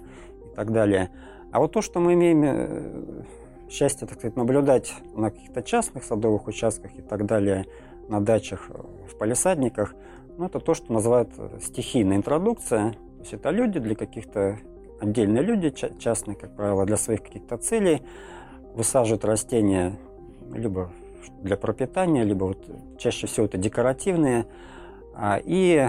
и 0.52 0.56
так 0.56 0.72
далее– 0.72 1.10
а 1.52 1.60
вот 1.60 1.74
то, 1.74 1.82
что 1.82 2.00
мы 2.00 2.14
имеем 2.14 2.44
э, 2.44 3.24
счастье, 3.72 4.08
так 4.08 4.20
сказать, 4.20 4.36
наблюдать 4.36 4.94
на 5.16 5.32
каких-то 5.32 5.64
частных 5.64 6.04
садовых 6.04 6.48
участках 6.48 6.92
и 6.98 7.02
так 7.02 7.26
далее, 7.26 7.66
на 8.08 8.20
дачах, 8.20 8.70
э, 8.70 8.74
в 9.10 9.18
палисадниках, 9.18 9.96
ну, 10.38 10.46
это 10.46 10.60
то, 10.60 10.74
что 10.74 10.92
называют 10.92 11.30
э, 11.38 11.60
стихийная 11.62 12.18
интродукция. 12.18 12.92
То 12.92 13.20
есть 13.20 13.34
это 13.34 13.50
люди 13.50 13.80
для 13.80 13.96
каких-то 13.96 14.60
отдельные 15.00 15.44
люди, 15.44 15.70
частные, 16.00 16.36
как 16.36 16.56
правило, 16.56 16.86
для 16.86 16.98
своих 16.98 17.24
каких-то 17.24 17.58
целей, 17.58 18.04
высаживают 18.76 19.26
растения 19.26 19.98
либо 20.54 20.92
для 21.42 21.58
пропитания, 21.58 22.24
либо 22.24 22.46
вот 22.46 22.70
чаще 22.98 23.28
всего 23.28 23.46
это 23.46 23.58
декоративные. 23.58 24.46
А, 25.14 25.40
и 25.44 25.88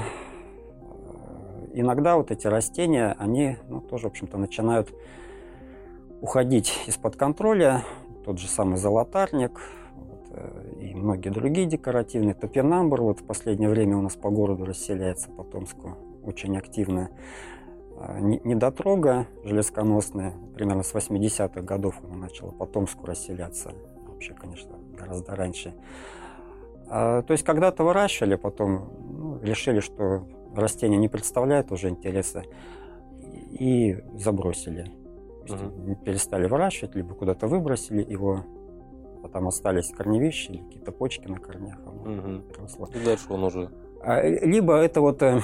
иногда 1.75 2.17
вот 2.17 2.31
эти 2.31 2.47
растения, 2.47 3.15
они 3.19 3.57
ну, 3.69 3.81
тоже, 3.81 4.05
в 4.05 4.11
общем-то, 4.11 4.39
начинают 4.39 4.93
уходить 6.23 6.73
из-под 6.87 7.17
контроля. 7.17 7.85
Тот 8.25 8.39
же 8.39 8.49
самый 8.49 8.79
золотарник 8.79 9.61
вот, 9.97 10.29
э, 10.31 10.75
и 10.81 10.95
многие 10.95 11.29
другие 11.29 11.67
декоративные. 11.67 12.35
Топинамбур 12.35 13.03
вот 13.03 13.21
в 13.21 13.25
последнее 13.25 13.69
время 13.69 13.97
у 13.97 14.03
нас 14.03 14.15
по 14.15 14.31
городу 14.31 14.65
расселяется, 14.65 15.29
по 15.29 15.43
Томску, 15.43 15.99
очень 16.23 16.57
активно. 16.57 17.11
А, 17.99 18.21
недотрога 18.21 19.27
железконосная, 19.45 20.35
примерно 20.55 20.85
с 20.85 20.95
80-х 20.95 21.61
годов 21.63 21.97
она 22.05 22.15
начала 22.15 22.53
по 22.53 22.67
Томску 22.67 23.05
расселяться. 23.07 23.73
Вообще, 24.07 24.33
конечно, 24.33 24.77
гораздо 24.97 25.35
раньше. 25.35 25.75
А, 26.89 27.23
то 27.23 27.33
есть 27.33 27.45
когда-то 27.45 27.83
выращивали, 27.83 28.37
потом 28.37 28.93
ну, 29.11 29.41
решили, 29.43 29.81
что 29.81 30.25
растение 30.55 31.01
не 31.01 31.09
представляет 31.09 31.73
уже 31.73 31.89
интереса 31.89 32.45
и 33.51 33.99
забросили 34.15 35.02
угу. 35.51 35.97
перестали 36.05 36.47
выращивать, 36.47 36.95
либо 36.95 37.15
куда-то 37.15 37.47
выбросили 37.47 38.03
его, 38.03 38.45
а 39.23 39.29
там 39.29 39.49
остались 39.49 39.91
корневища 39.91 40.53
или 40.53 40.63
какие-то 40.63 40.93
почки 40.93 41.27
на 41.29 41.39
корнях. 41.39 41.79
Угу. 41.85 42.43
переросло. 42.53 42.89
И 42.95 43.05
дальше 43.05 43.27
он 43.31 43.45
уже... 43.45 43.71
А, 44.03 44.23
либо 44.23 44.75
это 44.75 45.01
вот... 45.01 45.23
Э, 45.23 45.41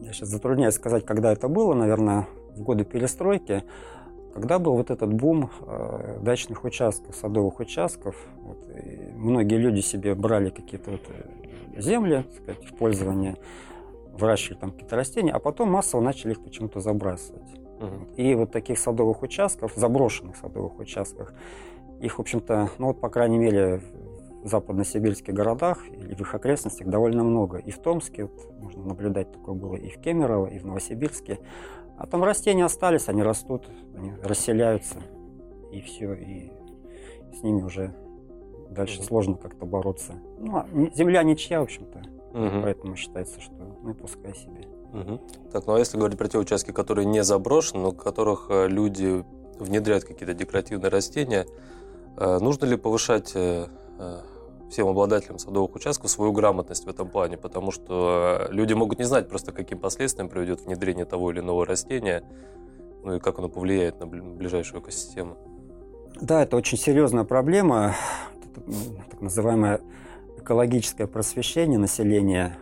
я 0.00 0.12
сейчас 0.12 0.28
затрудняюсь 0.28 0.74
сказать, 0.74 1.04
когда 1.04 1.32
это 1.32 1.48
было, 1.48 1.74
наверное, 1.74 2.28
в 2.54 2.62
годы 2.62 2.84
перестройки, 2.84 3.64
когда 4.34 4.58
был 4.58 4.74
вот 4.74 4.90
этот 4.90 5.12
бум 5.12 5.50
э, 5.60 6.18
дачных 6.22 6.64
участков, 6.64 7.14
садовых 7.14 7.60
участков, 7.60 8.16
вот, 8.36 8.66
многие 9.14 9.58
люди 9.58 9.80
себе 9.80 10.14
брали 10.14 10.50
какие-то 10.50 10.92
вот 10.92 11.02
э, 11.08 11.80
земли 11.80 12.24
так 12.24 12.42
сказать, 12.42 12.64
в 12.64 12.76
пользование, 12.76 13.36
выращивали 14.12 14.58
там 14.58 14.70
какие-то 14.70 14.96
растения, 14.96 15.32
а 15.32 15.38
потом 15.38 15.70
массово 15.70 16.00
начали 16.00 16.32
их 16.32 16.42
почему-то 16.42 16.80
забрасывать. 16.80 17.61
И 18.16 18.34
вот 18.34 18.52
таких 18.52 18.78
садовых 18.78 19.22
участков, 19.22 19.72
заброшенных 19.74 20.36
садовых 20.36 20.78
участках, 20.78 21.34
их, 22.00 22.18
в 22.18 22.20
общем-то, 22.20 22.70
ну 22.78 22.88
вот, 22.88 23.00
по 23.00 23.08
крайней 23.08 23.38
мере, 23.38 23.80
в 24.42 24.48
западносибирских 24.48 25.32
городах 25.32 25.88
или 25.88 26.14
в 26.14 26.20
их 26.20 26.34
окрестностях 26.34 26.88
довольно 26.88 27.22
много. 27.22 27.58
И 27.58 27.70
в 27.70 27.78
Томске, 27.78 28.24
вот, 28.24 28.52
можно 28.60 28.84
наблюдать, 28.84 29.32
такое 29.32 29.54
было 29.54 29.76
и 29.76 29.88
в 29.88 30.00
Кемерово, 30.00 30.46
и 30.48 30.58
в 30.58 30.66
Новосибирске. 30.66 31.38
А 31.96 32.06
там 32.06 32.24
растения 32.24 32.64
остались, 32.64 33.08
они 33.08 33.22
растут, 33.22 33.68
они 33.94 34.12
расселяются, 34.22 34.98
и 35.70 35.80
все, 35.80 36.14
и 36.14 36.50
с 37.38 37.42
ними 37.42 37.62
уже 37.62 37.94
дальше 38.70 38.98
угу. 38.98 39.06
сложно 39.06 39.34
как-то 39.36 39.64
бороться. 39.66 40.14
Ну, 40.38 40.56
а 40.56 40.66
земля 40.94 41.22
ничья, 41.22 41.60
в 41.60 41.64
общем-то, 41.64 41.98
угу. 42.30 42.62
поэтому 42.62 42.96
считается, 42.96 43.40
что 43.40 43.54
ну 43.82 43.94
пускай 43.94 44.34
себе. 44.34 44.66
Угу. 44.92 45.20
Так, 45.52 45.66
ну 45.66 45.74
а 45.74 45.78
если 45.78 45.96
говорить 45.96 46.18
про 46.18 46.28
те 46.28 46.38
участки, 46.38 46.70
которые 46.70 47.06
не 47.06 47.22
заброшены, 47.24 47.82
но 47.82 47.92
которых 47.92 48.46
э, 48.50 48.68
люди 48.68 49.24
внедряют 49.58 50.04
какие-то 50.04 50.34
декоративные 50.34 50.90
растения, 50.90 51.46
э, 52.16 52.38
нужно 52.38 52.66
ли 52.66 52.76
повышать 52.76 53.32
э, 53.34 53.68
всем 54.70 54.88
обладателям 54.88 55.38
садовых 55.38 55.74
участков 55.74 56.10
свою 56.10 56.32
грамотность 56.32 56.84
в 56.84 56.88
этом 56.88 57.08
плане, 57.08 57.36
потому 57.36 57.70
что 57.70 58.48
люди 58.50 58.74
могут 58.74 58.98
не 58.98 59.04
знать 59.04 59.28
просто, 59.28 59.52
каким 59.52 59.78
последствиям 59.78 60.28
приведет 60.28 60.62
внедрение 60.62 61.04
того 61.04 61.30
или 61.30 61.40
иного 61.40 61.64
растения, 61.64 62.24
ну 63.02 63.16
и 63.16 63.18
как 63.18 63.38
оно 63.38 63.48
повлияет 63.48 64.00
на 64.00 64.06
ближайшую 64.06 64.82
экосистему. 64.82 65.36
Да, 66.20 66.42
это 66.42 66.56
очень 66.56 66.78
серьезная 66.78 67.24
проблема, 67.24 67.94
так 69.10 69.20
называемое 69.20 69.80
экологическое 70.38 71.06
просвещение 71.06 71.78
населения 71.78 72.58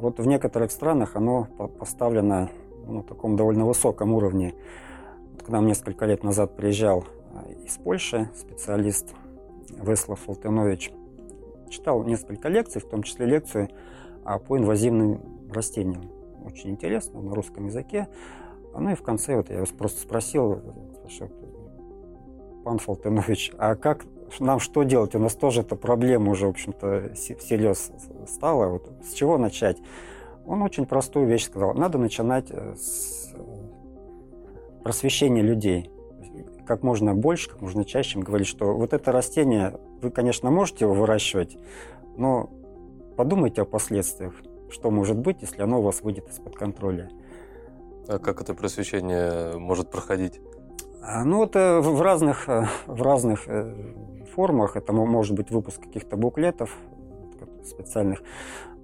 вот 0.00 0.20
в 0.20 0.26
некоторых 0.26 0.70
странах 0.70 1.16
оно 1.16 1.48
поставлено 1.78 2.50
на 2.86 3.02
таком 3.02 3.36
довольно 3.36 3.66
высоком 3.66 4.12
уровне. 4.12 4.54
К 5.44 5.48
нам 5.48 5.66
несколько 5.66 6.06
лет 6.06 6.22
назад 6.22 6.56
приезжал 6.56 7.04
а, 7.34 7.44
из 7.64 7.76
Польши 7.78 8.30
специалист 8.36 9.14
Веслав 9.70 10.20
Фолтенович. 10.20 10.92
Читал 11.68 12.04
несколько 12.04 12.48
лекций, 12.48 12.80
в 12.80 12.88
том 12.88 13.02
числе 13.02 13.26
лекцию 13.26 13.68
по 14.46 14.56
инвазивным 14.56 15.20
растениям. 15.50 16.10
Очень 16.44 16.70
интересно, 16.70 17.20
на 17.20 17.34
русском 17.34 17.66
языке. 17.66 18.08
Ну 18.78 18.90
и 18.90 18.94
в 18.94 19.02
конце 19.02 19.36
вот 19.36 19.50
я 19.50 19.64
просто 19.76 20.00
спросил, 20.00 20.62
пан 22.64 22.78
Фолтенович, 22.78 23.52
а 23.58 23.74
как 23.74 24.04
нам 24.40 24.60
что 24.60 24.82
делать? 24.82 25.14
У 25.14 25.18
нас 25.18 25.34
тоже 25.34 25.62
эта 25.62 25.76
проблема 25.76 26.32
уже, 26.32 26.46
в 26.46 26.50
общем-то, 26.50 27.12
всерьез 27.14 27.90
стала. 28.26 28.68
Вот 28.68 28.90
с 29.04 29.12
чего 29.14 29.38
начать? 29.38 29.78
Он 30.46 30.62
очень 30.62 30.86
простую 30.86 31.26
вещь 31.26 31.46
сказал. 31.46 31.74
Надо 31.74 31.98
начинать 31.98 32.46
э, 32.50 32.74
с 32.74 33.34
просвещения 34.82 35.42
людей. 35.42 35.90
как 36.66 36.82
можно 36.82 37.14
больше, 37.14 37.50
как 37.50 37.60
можно 37.60 37.84
чаще 37.84 38.18
говорить, 38.18 38.46
что 38.46 38.74
вот 38.74 38.92
это 38.92 39.12
растение, 39.12 39.78
вы, 40.00 40.10
конечно, 40.10 40.50
можете 40.50 40.84
его 40.84 40.94
выращивать, 40.94 41.58
но 42.16 42.50
подумайте 43.16 43.62
о 43.62 43.64
последствиях, 43.64 44.34
что 44.70 44.90
может 44.90 45.18
быть, 45.18 45.42
если 45.42 45.62
оно 45.62 45.80
у 45.80 45.82
вас 45.82 46.02
выйдет 46.02 46.28
из-под 46.30 46.56
контроля. 46.56 47.10
А 48.06 48.18
как 48.18 48.40
это 48.40 48.54
просвещение 48.54 49.58
может 49.58 49.90
проходить? 49.90 50.40
А, 51.02 51.24
ну, 51.24 51.44
это 51.44 51.80
в 51.82 52.00
разных, 52.02 52.48
э, 52.48 52.66
в 52.86 53.02
разных 53.02 53.44
э, 53.46 53.74
формах. 54.38 54.76
Это 54.76 54.92
может 54.92 55.34
быть 55.34 55.50
выпуск 55.50 55.82
каких-то 55.82 56.16
буклетов 56.16 56.76
специальных, 57.64 58.22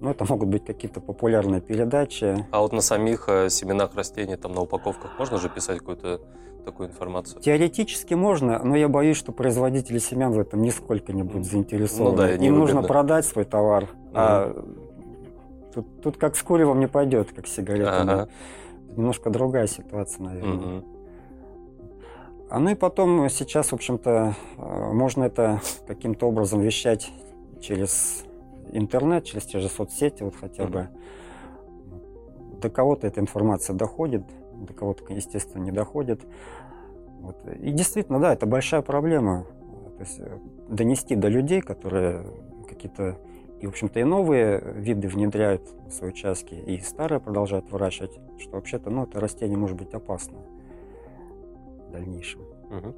но 0.01 0.11
это 0.11 0.25
могут 0.29 0.49
быть 0.49 0.65
какие-то 0.65 0.99
популярные 0.99 1.61
передачи. 1.61 2.45
А 2.51 2.59
вот 2.59 2.73
на 2.73 2.81
самих 2.81 3.29
э, 3.29 3.49
семенах 3.49 3.95
растений, 3.95 4.35
там 4.35 4.53
на 4.53 4.61
упаковках 4.61 5.17
можно 5.17 5.37
же 5.37 5.47
писать 5.49 5.79
какую-то 5.79 6.19
такую 6.65 6.89
информацию? 6.89 7.41
Теоретически 7.41 8.15
можно, 8.15 8.61
но 8.63 8.75
я 8.75 8.89
боюсь, 8.89 9.15
что 9.15 9.31
производители 9.31 9.97
семян 9.97 10.33
в 10.33 10.39
этом 10.39 10.61
нисколько 10.61 11.13
не 11.13 11.23
будут 11.23 11.45
заинтересованы. 11.45 12.11
Ну, 12.11 12.17
да, 12.17 12.31
Им 12.33 12.59
нужно 12.59 12.83
продать 12.83 13.25
свой 13.25 13.45
товар. 13.45 13.83
Mm-hmm. 13.83 14.11
А 14.13 14.65
тут, 15.73 16.01
тут 16.01 16.17
как 16.17 16.35
с 16.35 16.43
куревом 16.43 16.81
не 16.81 16.87
пойдет, 16.87 17.31
как 17.31 17.47
с 17.47 17.55
сигаретами. 17.55 18.11
Ага. 18.11 18.29
Немножко 18.97 19.29
другая 19.29 19.67
ситуация, 19.67 20.21
наверное. 20.21 20.57
Mm-hmm. 20.57 20.94
А 22.49 22.59
ну 22.59 22.69
и 22.69 22.75
потом 22.75 23.27
сейчас, 23.29 23.71
в 23.71 23.73
общем-то, 23.73 24.35
э, 24.57 24.91
можно 24.93 25.23
это 25.23 25.61
каким-то 25.87 26.27
образом 26.27 26.61
вещать 26.61 27.11
через 27.59 28.23
интернет, 28.71 29.25
через 29.25 29.45
те 29.45 29.59
же 29.59 29.67
соцсети, 29.67 30.21
вот 30.21 30.35
хотя 30.35 30.65
бы. 30.65 30.89
До 32.61 32.69
кого-то 32.69 33.07
эта 33.07 33.19
информация 33.19 33.75
доходит, 33.75 34.23
до 34.55 34.73
кого-то, 34.73 35.11
естественно, 35.11 35.63
не 35.63 35.71
доходит. 35.71 36.21
Вот. 37.19 37.35
И 37.59 37.71
действительно, 37.71 38.19
да, 38.19 38.33
это 38.33 38.45
большая 38.45 38.81
проблема. 38.81 39.45
То 39.97 40.03
есть 40.03 40.19
э, 40.19 40.37
донести 40.69 41.15
до 41.15 41.29
людей, 41.29 41.61
которые 41.61 42.25
какие-то 42.69 43.17
и, 43.59 43.65
в 43.65 43.69
общем-то, 43.69 43.99
и 43.99 44.03
новые 44.03 44.61
виды 44.75 45.07
внедряют 45.07 45.63
в 45.87 45.91
свои 45.91 46.11
участки, 46.11 46.53
и 46.53 46.79
старые 46.79 47.19
продолжают 47.19 47.71
выращивать, 47.71 48.19
что 48.37 48.57
вообще-то, 48.57 48.89
ну, 48.89 49.03
это 49.03 49.19
растение 49.19 49.57
может 49.57 49.77
быть 49.77 49.93
опасно 49.93 50.37
дальнейшем. 51.95 52.41
Угу. 52.41 52.95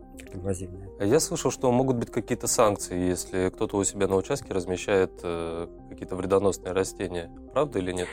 Я 0.99 1.19
слышал, 1.19 1.51
что 1.51 1.71
могут 1.71 1.97
быть 1.97 2.11
какие-то 2.11 2.47
санкции, 2.47 2.97
если 2.97 3.49
кто-то 3.49 3.77
у 3.77 3.83
себя 3.83 4.07
на 4.07 4.15
участке 4.15 4.53
размещает 4.53 5.11
э, 5.23 5.67
какие-то 5.89 6.15
вредоносные 6.15 6.73
растения. 6.73 7.29
Правда 7.53 7.79
или 7.79 7.91
нет? 7.91 8.07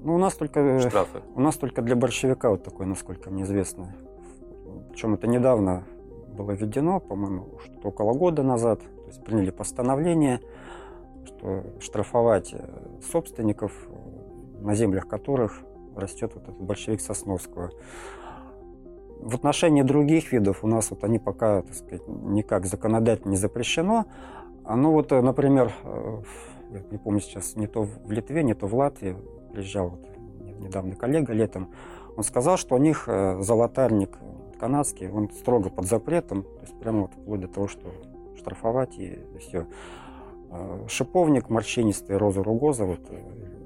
Ну, 0.00 0.14
у 0.14 0.18
нас 0.18 0.34
только... 0.34 0.78
Штрафы. 0.80 1.22
У 1.34 1.40
нас 1.40 1.56
только 1.56 1.82
для 1.82 1.96
борщевика 1.96 2.50
вот 2.50 2.62
такой, 2.62 2.86
насколько 2.86 3.30
мне 3.30 3.44
известно. 3.44 3.94
Причем 4.90 5.14
это 5.14 5.26
недавно 5.26 5.84
было 6.36 6.52
введено, 6.52 7.00
по-моему, 7.00 7.58
что 7.64 7.88
около 7.88 8.12
года 8.12 8.42
назад. 8.42 8.80
То 8.80 9.06
есть 9.06 9.24
приняли 9.24 9.50
постановление, 9.50 10.40
что 11.24 11.64
штрафовать 11.80 12.52
э, 12.52 12.64
собственников, 13.10 13.72
на 14.60 14.74
землях 14.74 15.08
которых 15.08 15.62
растет 15.96 16.32
вот 16.34 16.44
этот 16.44 16.60
большевик 16.60 17.00
Сосновского. 17.00 17.70
В 19.20 19.34
отношении 19.34 19.82
других 19.82 20.32
видов 20.32 20.64
у 20.64 20.66
нас 20.66 20.90
вот 20.90 21.04
они 21.04 21.18
пока, 21.18 21.62
так 21.62 21.74
сказать, 21.74 22.06
никак 22.06 22.66
законодательно 22.66 23.30
не 23.30 23.36
запрещено. 23.36 24.06
Ну 24.68 24.92
вот, 24.92 25.12
э, 25.12 25.20
например, 25.20 25.72
э, 25.82 26.22
я 26.72 26.82
не 26.90 26.98
помню 26.98 27.20
сейчас, 27.20 27.56
не 27.56 27.66
то 27.66 27.82
в 27.82 28.10
Литве, 28.10 28.42
не 28.42 28.54
то 28.54 28.66
в 28.66 28.74
Латвии, 28.74 29.16
приезжал 29.52 29.90
вот 29.90 30.00
недавно 30.58 30.94
коллега 30.96 31.32
летом, 31.32 31.70
он 32.16 32.24
сказал, 32.24 32.56
что 32.56 32.74
у 32.76 32.78
них 32.78 33.04
э, 33.06 33.40
золотарник 33.40 34.18
канадский, 34.58 35.10
он 35.10 35.30
строго 35.30 35.68
под 35.68 35.86
запретом, 35.86 36.42
то 36.42 36.60
есть 36.62 36.78
прямо 36.80 37.02
вот 37.02 37.12
вплоть 37.12 37.40
до 37.40 37.48
того, 37.48 37.68
что 37.68 37.92
штрафовать 38.36 38.98
и 38.98 39.18
все. 39.38 39.66
Шиповник 40.86 41.50
морщинистый, 41.50 42.16
роза 42.16 42.42
ругоза, 42.42 42.84
вот, 42.84 43.00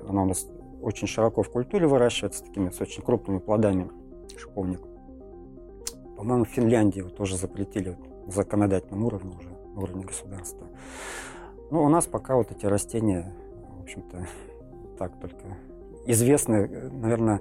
она 0.08 0.22
у 0.22 0.26
нас 0.26 0.46
очень 0.80 1.06
широко 1.06 1.42
в 1.42 1.50
культуре 1.50 1.86
выращивается, 1.86 2.44
такими 2.44 2.70
с 2.70 2.80
очень 2.80 3.02
крупными 3.02 3.38
плодами, 3.38 3.90
шиповник. 4.36 4.80
По-моему, 6.18 6.44
в 6.44 6.48
Финляндии 6.48 6.98
его 6.98 7.10
тоже 7.10 7.36
запретили 7.36 7.96
на 8.26 8.32
законодательном 8.32 9.04
уровне 9.04 9.36
уже, 9.38 9.50
на 9.72 9.80
уровне 9.80 10.04
государства. 10.04 10.66
Ну, 11.70 11.84
у 11.84 11.88
нас 11.88 12.08
пока 12.08 12.34
вот 12.34 12.50
эти 12.50 12.66
растения, 12.66 13.32
в 13.78 13.82
общем-то, 13.82 14.26
так 14.98 15.12
только 15.20 15.56
известны, 16.06 16.90
наверное, 16.90 17.40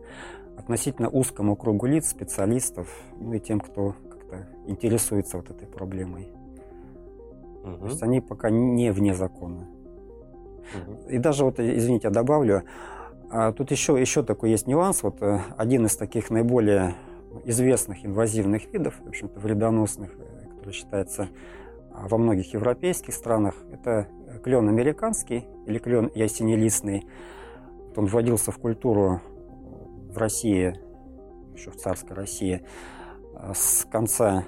относительно 0.56 1.10
узкому 1.10 1.56
кругу 1.56 1.88
лиц, 1.88 2.08
специалистов, 2.08 2.88
ну 3.20 3.34
и 3.34 3.40
тем, 3.40 3.60
кто 3.60 3.96
как-то 4.12 4.48
интересуется 4.68 5.38
вот 5.38 5.50
этой 5.50 5.68
проблемой. 5.68 6.30
Угу. 7.64 7.78
То 7.78 7.86
есть 7.88 8.04
они 8.04 8.22
пока 8.22 8.52
не 8.52 8.92
вне 8.92 9.16
закона. 9.16 9.68
Угу. 10.76 11.10
И 11.10 11.18
даже 11.18 11.46
вот, 11.46 11.60
извините, 11.60 12.10
я 12.10 12.14
добавлю, 12.14 12.62
а 13.32 13.54
тут 13.54 13.72
еще, 13.72 14.00
еще 14.00 14.22
такой 14.22 14.52
есть 14.52 14.68
нюанс. 14.68 15.02
Вот 15.02 15.20
э, 15.24 15.40
один 15.58 15.88
из 15.88 15.98
таких 15.98 16.30
наиболее 16.30 16.94
известных 17.46 18.06
инвазивных 18.06 18.72
видов, 18.74 18.96
в 19.04 19.08
общем-то 19.08 19.40
вредоносных, 19.40 20.12
э, 20.18 20.50
который 20.50 20.74
считается 20.74 21.30
а, 21.92 22.08
во 22.08 22.18
многих 22.18 22.54
европейских 22.54 23.14
странах, 23.14 23.56
это 23.72 24.08
клен 24.44 24.68
американский 24.70 25.46
или 25.66 25.80
клен 25.80 26.12
ясенелистный. 26.14 27.08
Он 27.96 28.06
вводился 28.06 28.52
в 28.52 28.58
культуру 28.58 29.22
в 30.10 30.18
России, 30.18 30.76
еще 31.56 31.72
в 31.72 31.78
царской 31.78 32.16
России, 32.16 32.64
с 33.54 33.86
конца, 33.86 34.46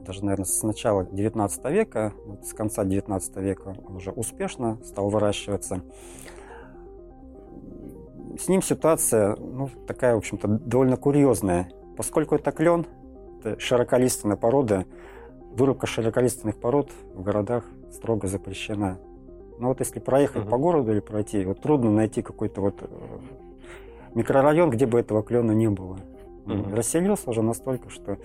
даже, 0.00 0.24
наверное, 0.24 0.44
с 0.46 0.62
начала 0.62 1.04
19 1.04 1.64
века, 1.66 2.12
вот 2.24 2.46
с 2.46 2.52
конца 2.52 2.84
19 2.84 3.36
века 3.36 3.76
он 3.86 3.96
уже 3.96 4.10
успешно 4.10 4.78
стал 4.84 5.10
выращиваться. 5.10 5.82
С 8.38 8.48
ним 8.48 8.62
ситуация, 8.62 9.36
ну, 9.36 9.70
такая, 9.86 10.14
в 10.14 10.18
общем-то, 10.18 10.48
довольно 10.48 10.96
курьезная. 10.96 11.70
Поскольку 11.96 12.34
это 12.34 12.52
клен, 12.52 12.86
это 13.38 13.58
широколиственная 13.58 14.36
порода, 14.36 14.84
вырубка 15.52 15.86
широколиственных 15.86 16.56
пород 16.56 16.90
в 17.14 17.22
городах 17.22 17.64
строго 17.92 18.28
запрещена. 18.28 18.98
Но 19.58 19.68
вот 19.68 19.80
если 19.80 20.00
проехать 20.00 20.44
uh-huh. 20.44 20.50
по 20.50 20.58
городу 20.58 20.92
или 20.92 21.00
пройти, 21.00 21.44
вот 21.44 21.62
трудно 21.62 21.90
найти 21.90 22.20
какой-то 22.20 22.60
вот 22.60 22.82
э, 22.82 22.86
микрорайон, 24.14 24.68
где 24.68 24.84
бы 24.84 25.00
этого 25.00 25.22
клена 25.22 25.52
не 25.52 25.70
было. 25.70 25.98
Uh-huh. 26.44 26.74
Расселился 26.74 27.30
уже 27.30 27.42
настолько, 27.42 27.88
что 27.88 28.18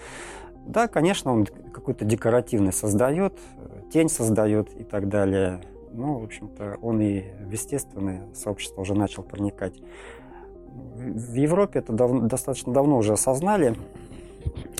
да, 0.66 0.88
конечно, 0.88 1.34
он 1.34 1.46
какой-то 1.46 2.06
декоративный 2.06 2.74
создает, 2.74 3.34
тень 3.92 4.10
создает 4.10 4.74
и 4.80 4.84
так 4.84 5.10
далее. 5.10 5.62
Ну, 5.94 6.20
в 6.20 6.24
общем-то, 6.24 6.78
он 6.82 7.02
и 7.02 7.22
в 7.44 7.52
естественное 7.52 8.28
сообщество 8.34 8.82
уже 8.82 8.94
начал 8.94 9.24
проникать. 9.24 9.74
В 10.74 11.36
Европе 11.36 11.80
это 11.80 11.92
дав 11.92 12.28
достаточно 12.28 12.72
давно 12.72 12.98
уже 12.98 13.14
осознали, 13.14 13.76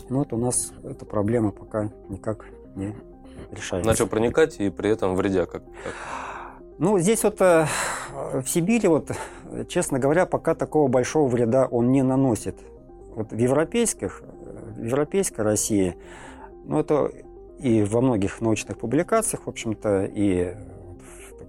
но 0.10 0.20
вот 0.20 0.32
у 0.34 0.38
нас 0.38 0.72
эта 0.84 1.06
проблема 1.06 1.52
пока 1.52 1.92
никак 2.08 2.46
не 2.76 2.96
решается. 3.52 3.90
Начал 3.90 4.08
проникать 4.08 4.60
и 4.60 4.70
при 4.70 4.90
этом 4.90 5.16
вредя 5.16 5.46
как? 5.46 5.64
как? 5.64 5.94
Ну, 6.78 6.98
здесь 6.98 7.24
вот 7.24 7.40
э, 7.42 7.68
в 8.34 8.48
Сибири, 8.48 8.88
вот, 8.88 9.12
честно 9.68 10.00
говоря, 10.00 10.26
пока 10.26 10.56
такого 10.56 10.88
большого 10.88 11.28
вреда 11.28 11.68
он 11.68 11.92
не 11.92 12.02
наносит. 12.02 12.58
Вот 13.16 13.32
в 13.32 13.38
европейских, 13.38 14.24
в 14.78 14.84
европейской 14.84 15.42
России, 15.42 15.96
ну, 16.66 16.80
это 16.80 17.12
и 17.60 17.84
во 17.84 18.02
многих 18.02 18.42
научных 18.42 18.80
публикациях, 18.80 19.44
в 19.46 19.50
общем-то, 19.50 20.06
и 20.06 20.56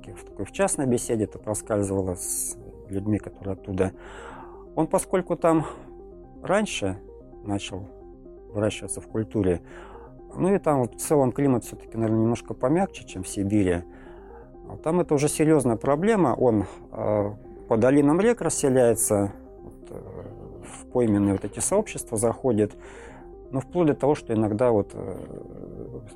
таких, 0.02 0.18
в 0.18 0.24
такой 0.24 0.44
в 0.44 0.52
частной 0.52 0.86
беседе 0.86 1.24
это 1.24 1.38
проскальзывало 1.38 2.14
с 2.16 2.56
людьми, 2.88 3.18
которые 3.18 3.54
оттуда 3.54 3.92
он, 4.74 4.86
поскольку 4.86 5.36
там 5.36 5.66
раньше 6.42 6.98
начал 7.44 7.88
выращиваться 8.52 9.00
в 9.00 9.06
культуре, 9.06 9.60
ну 10.34 10.54
и 10.54 10.58
там 10.58 10.80
вот 10.80 10.94
в 10.94 10.98
целом 10.98 11.30
климат 11.30 11.64
все-таки, 11.64 11.96
наверное, 11.96 12.22
немножко 12.22 12.54
помягче, 12.54 13.04
чем 13.04 13.22
в 13.22 13.28
Сибири. 13.28 13.84
А 14.68 14.76
там 14.82 15.00
это 15.00 15.14
уже 15.14 15.28
серьезная 15.28 15.76
проблема. 15.76 16.34
Он 16.38 16.64
э, 16.90 17.30
по 17.68 17.76
долинам 17.76 18.18
рек 18.18 18.40
расселяется, 18.40 19.32
вот, 19.62 19.90
э, 19.90 19.94
в 20.64 20.86
пойменные 20.86 21.32
вот 21.34 21.44
эти 21.44 21.60
сообщества 21.60 22.16
заходит, 22.16 22.74
но 23.50 23.60
вплоть 23.60 23.88
до 23.88 23.94
того, 23.94 24.14
что 24.14 24.32
иногда 24.32 24.70
вот 24.70 24.92
э, 24.94 25.16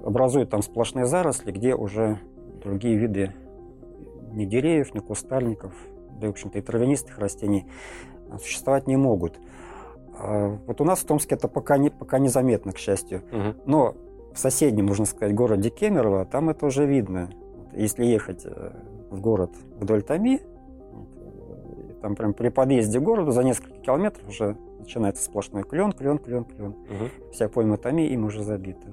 образуют 0.02 0.48
там 0.48 0.62
сплошные 0.62 1.04
заросли, 1.04 1.52
где 1.52 1.74
уже 1.74 2.18
другие 2.62 2.96
виды 2.96 3.34
ни 4.36 4.44
деревьев, 4.44 4.94
ни 4.94 5.00
кустарников, 5.00 5.72
да 6.10 6.26
и, 6.26 6.28
в 6.28 6.32
общем-то, 6.32 6.58
и 6.58 6.62
травянистых 6.62 7.18
растений 7.18 7.66
существовать 8.40 8.86
не 8.86 8.96
могут. 8.96 9.38
А, 10.18 10.58
вот 10.66 10.80
у 10.80 10.84
нас 10.84 11.00
в 11.00 11.06
Томске 11.06 11.34
это 11.34 11.48
пока, 11.48 11.78
не, 11.78 11.90
пока 11.90 12.18
незаметно, 12.18 12.72
к 12.72 12.78
счастью. 12.78 13.22
Угу. 13.32 13.62
Но 13.66 13.94
в 14.32 14.38
соседнем, 14.38 14.86
можно 14.86 15.04
сказать, 15.04 15.34
городе 15.34 15.70
Кемерово, 15.70 16.24
там 16.24 16.48
это 16.50 16.66
уже 16.66 16.86
видно. 16.86 17.30
Если 17.72 18.04
ехать 18.04 18.42
э, 18.44 18.72
в 19.10 19.20
город 19.20 19.50
вдоль 19.78 20.02
Томи, 20.02 20.40
там 22.00 22.14
прям 22.14 22.34
при 22.34 22.50
подъезде 22.50 23.00
к 23.00 23.02
городу 23.02 23.32
за 23.32 23.42
несколько 23.42 23.78
километров 23.80 24.28
уже 24.28 24.56
начинается 24.78 25.24
сплошной 25.24 25.64
клен, 25.64 25.92
клен, 25.92 26.18
клен, 26.18 26.44
клен. 26.44 26.70
Угу. 26.70 27.32
Вся 27.32 27.48
пойма 27.48 27.76
томи 27.76 28.06
им 28.06 28.24
уже 28.24 28.42
забита. 28.42 28.86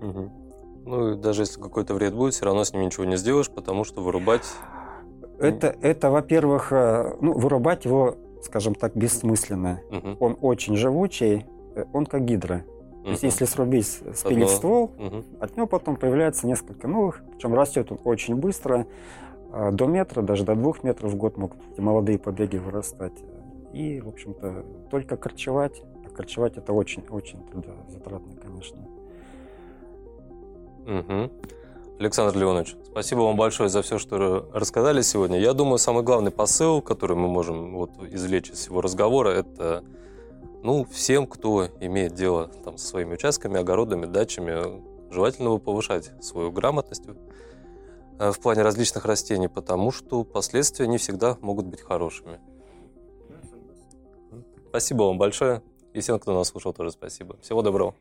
Угу. 0.00 0.30
Ну, 0.88 1.12
и 1.12 1.16
даже 1.16 1.42
если 1.42 1.60
какой-то 1.60 1.94
вред 1.94 2.14
будет, 2.14 2.32
все 2.34 2.46
равно 2.46 2.64
с 2.64 2.72
ним 2.72 2.82
ничего 2.82 3.04
не 3.04 3.16
сделаешь, 3.16 3.50
потому 3.50 3.84
что 3.84 4.00
вырубать... 4.00 4.44
Это, 5.38 5.76
это 5.82 6.10
во-первых, 6.10 6.72
э, 6.72 7.16
ну, 7.20 7.32
вырубать 7.32 7.84
его, 7.84 8.16
скажем 8.42 8.74
так, 8.74 8.96
бессмысленно. 8.96 9.80
Угу. 9.90 10.16
Он 10.18 10.38
очень 10.40 10.76
живучий, 10.76 11.44
э, 11.74 11.84
он 11.92 12.06
как 12.06 12.24
гидра. 12.24 12.64
То 13.04 13.10
есть, 13.10 13.22
если 13.22 13.44
срубить, 13.44 13.86
спилить 13.86 14.44
Одно- 14.44 14.48
ствол, 14.48 14.90
Мгм. 14.98 15.24
от 15.40 15.56
него 15.56 15.66
потом 15.66 15.96
появляется 15.96 16.46
несколько 16.46 16.88
новых, 16.88 17.22
причем 17.32 17.54
растет 17.54 17.90
он 17.92 17.98
очень 18.04 18.34
быстро, 18.34 18.86
а, 19.50 19.70
до 19.70 19.86
метра, 19.86 20.20
даже 20.20 20.44
до 20.44 20.54
двух 20.54 20.82
метров 20.82 21.12
в 21.12 21.16
год 21.16 21.36
могут 21.38 21.56
эти 21.72 21.80
молодые 21.80 22.18
побеги 22.18 22.56
вырастать. 22.56 23.14
И, 23.72 24.00
в 24.00 24.08
общем-то, 24.08 24.64
только 24.90 25.16
корчевать, 25.16 25.82
а 26.04 26.10
корчевать 26.10 26.56
это 26.58 26.72
очень-очень 26.72 27.38
трудозатратно, 27.50 28.32
конечно. 28.42 28.78
Мгм. 30.88 31.30
Александр 31.98 32.38
Леонович, 32.38 32.76
спасибо 32.86 33.20
вам 33.20 33.36
большое 33.36 33.68
за 33.68 33.82
все, 33.82 33.98
что 33.98 34.16
ра- 34.16 34.52
рассказали 34.52 35.02
сегодня. 35.02 35.38
Я 35.38 35.52
думаю, 35.52 35.76
самый 35.76 36.02
главный 36.02 36.30
посыл, 36.30 36.80
который 36.80 37.14
мы 37.14 37.28
можем 37.28 37.74
вот 37.74 37.90
извлечь 38.10 38.48
из 38.48 38.58
всего 38.60 38.80
разговора, 38.80 39.28
это 39.28 39.84
ну, 40.62 40.86
всем, 40.90 41.26
кто 41.26 41.68
имеет 41.80 42.14
дело 42.14 42.48
там, 42.64 42.78
со 42.78 42.86
своими 42.86 43.14
участками, 43.14 43.60
огородами, 43.60 44.06
дачами, 44.06 44.80
желательно 45.12 45.50
бы 45.50 45.58
повышать 45.58 46.10
свою 46.24 46.50
грамотность 46.52 47.02
э, 48.18 48.32
в 48.32 48.40
плане 48.40 48.62
различных 48.62 49.04
растений, 49.04 49.48
потому 49.48 49.92
что 49.92 50.24
последствия 50.24 50.86
не 50.86 50.96
всегда 50.96 51.36
могут 51.42 51.66
быть 51.66 51.82
хорошими. 51.82 52.40
Спасибо 54.70 55.02
вам 55.02 55.18
большое. 55.18 55.62
И 55.92 56.00
всем, 56.00 56.18
кто 56.18 56.34
нас 56.34 56.48
слушал, 56.48 56.72
тоже 56.72 56.92
спасибо. 56.92 57.36
Всего 57.42 57.60
доброго. 57.60 57.94